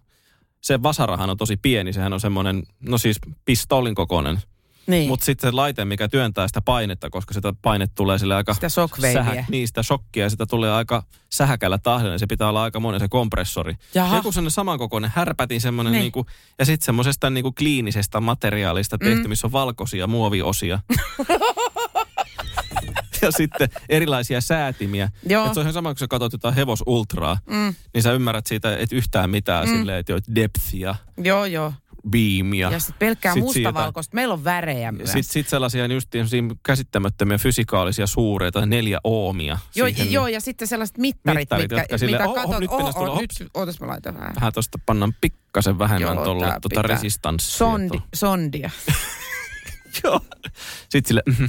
[0.62, 4.42] se vasarahan on tosi pieni, sehän on semmoinen, no siis pistolin kokoinen.
[4.88, 5.08] niin.
[5.08, 8.54] Mutta sitten se laite, mikä työntää sitä painetta, koska sitä paine tulee sille aika...
[8.54, 9.46] Sitä shockwavea.
[9.50, 13.00] niin, sitä shokkia ja sitä tulee aika sähäkällä tahdilla, niin se pitää olla aika monen
[13.00, 13.74] se kompressori.
[13.94, 14.16] Jaha.
[14.16, 16.02] Joku sellainen samankokoinen härpätin semmoinen Niin.
[16.02, 16.26] niinku,
[16.60, 19.30] ja sitten semmoisesta niinku kliinisestä materiaalista tehty, Mm.
[19.30, 20.80] missä on valkoisia muoviosia.
[23.22, 25.10] ja sitten erilaisia säätimiä.
[25.30, 25.46] Joo.
[25.48, 27.76] Et se on ihan sama, kun sä katsot jotain hevos ultraa, Mm.
[27.94, 29.76] niin sä ymmärrät siitä, että yhtään mitään mm.
[29.78, 31.74] silleen, että joo, depth ja Joo, joo.
[32.10, 34.16] beam ja, sitten pelkkää sit siitä- mustavalkoista.
[34.16, 35.06] Meillä on värejä myös.
[35.12, 39.58] sitten sit sellaisia just semmosia käsittämättömiä fysikaalisia suureita, neljä oomia.
[39.76, 40.12] Joo, siihen.
[40.12, 43.16] joo, ja sitten sellaiset mittarit, Mittarit, mitkä, jotka silleen, mitä oh, oh, nyt oh, oh,
[43.16, 43.40] hops.
[43.40, 44.36] nyt, ootas mä laitan vähän.
[44.36, 47.58] Vähän tuosta pannaan pikkasen vähemmän tuolla tuota resistanssia.
[47.58, 48.06] Sondi, tuolla.
[48.16, 48.70] sondia.
[50.04, 50.20] Joo.
[50.90, 51.44] Sitten sille, mhm,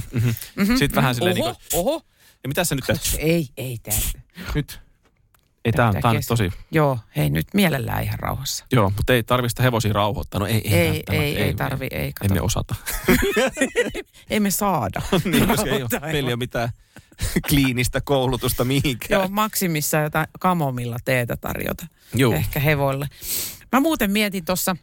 [0.55, 0.75] mhm.
[0.75, 2.01] Sitten vähän silleen Oho, niin kuin, oho.
[2.43, 3.15] ja mitä sä nyt teet?
[3.17, 3.99] Ei, ei tää.
[4.55, 4.79] Nyt.
[5.65, 8.65] Ei, tämä Pitää tää on tosi, Joo, hei nyt mielellään ihan rauhassa.
[8.71, 10.39] joo, mutta ei tarvista hevosia rauhoittaa.
[10.39, 12.25] No ei, ei, Ei, välttämättä, ei, ei tarvi, ei kato.
[12.33, 12.75] Emme osata.
[14.29, 15.01] Ei me saada.
[15.31, 16.69] niin, koska ei ole, meillä ei ole mitään
[17.49, 19.21] kliinistä koulutusta mihinkään.
[19.21, 21.87] Joo, maksimissa jotain kamomilla teetä tarjota.
[22.13, 22.33] Joo.
[22.33, 23.07] Ehkä hevoille.
[23.71, 24.75] Mä muuten mietin tuossa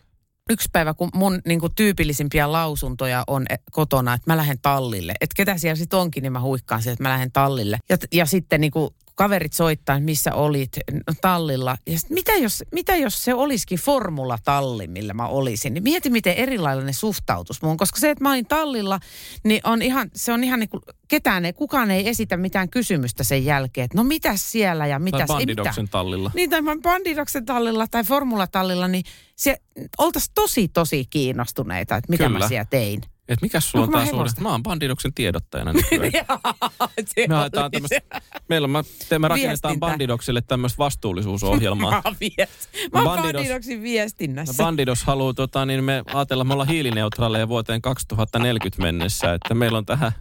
[0.50, 5.14] yksi päivä, kun mun niin kuin, tyypillisimpiä lausuntoja on eh, kotona, että mä lähden tallille.
[5.20, 7.78] Että ketä siellä sitten onkin, niin mä huikkaan sieltä, että mä lähden tallille.
[7.88, 11.76] Ja, ja sitten niin kuin, kaverit soittaa, missä olit no, tallilla.
[11.86, 15.74] Ja sit, mitä, jos, mitä jos se olisikin formula-talli, millä mä olisin?
[15.74, 17.76] Niin mieti, miten erilainen ne suhtautus muun.
[17.76, 19.00] Koska se, että mä olin tallilla,
[19.44, 23.24] niin on ihan, se on ihan niin kuin, ketään ei, kukaan ei esitä mitään kysymystä
[23.24, 23.84] sen jälkeen.
[23.84, 25.38] Että no mitäs siellä ja Tai mitäs, ei mitään.
[25.38, 26.30] bandidoksen tallilla.
[26.34, 29.04] Niin, tai bandidoksen tallilla tai formulatallilla, niin
[29.36, 29.56] se
[29.98, 32.38] oltaisiin tosi, tosi kiinnostuneita, että mitä Kyllä.
[32.38, 33.00] mä siellä tein.
[33.28, 34.18] Et mikäs sulla on Onko mä taas hevosta?
[34.20, 34.40] uudesta?
[34.42, 36.12] Mä oon bandidoksen tiedottajana nykyään.
[37.14, 39.78] Se Me haetaan oli tämmöstä, meillä on, me rakennetaan Viestintä.
[39.78, 41.90] bandidokselle tämmöistä vastuullisuusohjelmaa.
[41.90, 44.64] Mä oon viest- Mä oon Bandidos- bandidoksin No viestinnässä.
[44.64, 49.86] Bandidos haluaa, tota, niin me ajatellaan, me ollaan hiilineutraaleja vuoteen 2040 mennessä, että meillä on
[49.86, 50.12] tähän,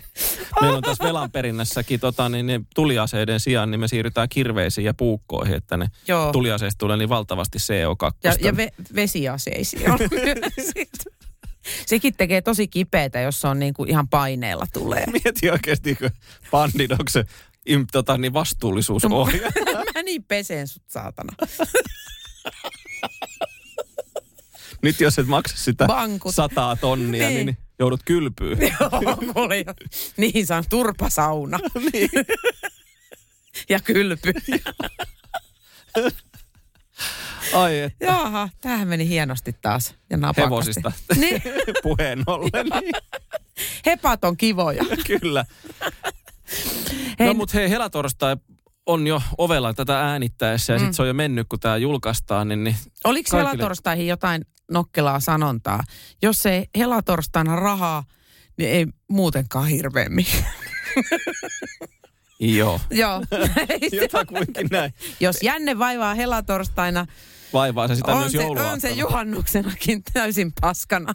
[0.60, 5.54] meillä on tässä velanperinnässäkin tota, niin, niin tuliaseiden sijaan, niin me siirrytään kirveisiin ja puukkoihin,
[5.54, 6.32] että ne Joo.
[6.32, 8.16] tuliaseista tulee niin valtavasti CO2.
[8.24, 9.98] Ja, ja ve, vesiaseisiin on.
[11.86, 15.04] Sekin tekee tosi kipeätä, jos se on niin kuin ihan paineella tulee.
[15.12, 16.10] Mieti oikeasti, kun
[16.50, 17.24] bandidoksen
[17.66, 19.84] im, tota, niin vastuullisuusohjelma.
[19.94, 21.32] Mä niin pesen sut, saatana.
[24.82, 26.34] Nyt jos et maksa sitä Bankut.
[26.34, 27.58] sataa tonnia, niin, Niin.
[27.78, 28.58] joudut kylpyyn.
[28.60, 29.74] Joo, mulla jo.
[30.16, 31.58] Niin, saan turpasauna.
[31.92, 32.10] niin.
[33.68, 34.32] ja kylpy.
[37.54, 38.04] Ai että.
[38.06, 39.94] Jaha, tämähän meni hienosti taas.
[40.10, 40.42] Ja napakasti.
[40.42, 41.42] Hevosista Niin,
[41.82, 42.66] puheen ollen.
[42.80, 42.94] Niin,
[43.86, 44.84] hepat on kivoja.
[45.06, 45.44] kyllä.
[47.18, 48.36] Hei, No mutta hei, helatorstai
[48.86, 50.80] on jo ovella tätä äänittäessä ja mm.
[50.80, 55.20] sitten se on jo mennyt, kun tämä julkaistaan, niin, niin Oliko kaikille- helatorstaihin jotain nokkelaa
[55.20, 55.84] sanontaa?
[56.22, 58.04] Jos ei helatorstaina rahaa,
[58.58, 60.26] niin ei muutenkaan hirveämmin.
[62.40, 63.22] joo, Joo.
[63.92, 64.94] jotakuinkin näin.
[65.20, 67.06] Jos jänne vaivaa helatorstaina,
[67.52, 68.72] Vaivaa se sitä on myös se, jouluaattona.
[68.72, 71.14] on se juhannuksenakin täysin paskana.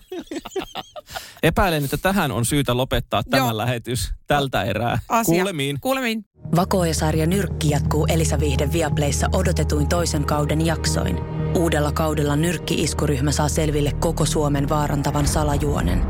[1.44, 3.58] Epäilen, että tähän on syytä lopettaa tämä Joo.
[3.58, 5.00] lähetys tältä erää.
[5.10, 5.34] Asia.
[5.36, 5.78] Kuulemiin.
[5.82, 6.26] Kuulemiin.
[6.56, 11.20] Vakoja-sarja Nyrkki jatkuu Elisa Viihde Viaplayssa odotetuin toisen kauden jaksoin.
[11.58, 16.04] Uudella kaudella Nyrkki-iskuryhmä saa selville koko Suomen vaarantavan salajuonen.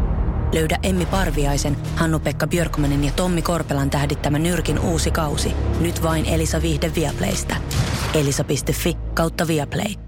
[0.53, 5.53] Löydä Emmi Parviaisen, Hannu-Pekka Björkmanin ja Tommi Korpelan tähdittämä Nyrkin uusi kausi.
[5.79, 7.55] Nyt vain Elisa Viihde Viaplaystä.
[8.13, 10.06] elisa.fi kautta Viaplay.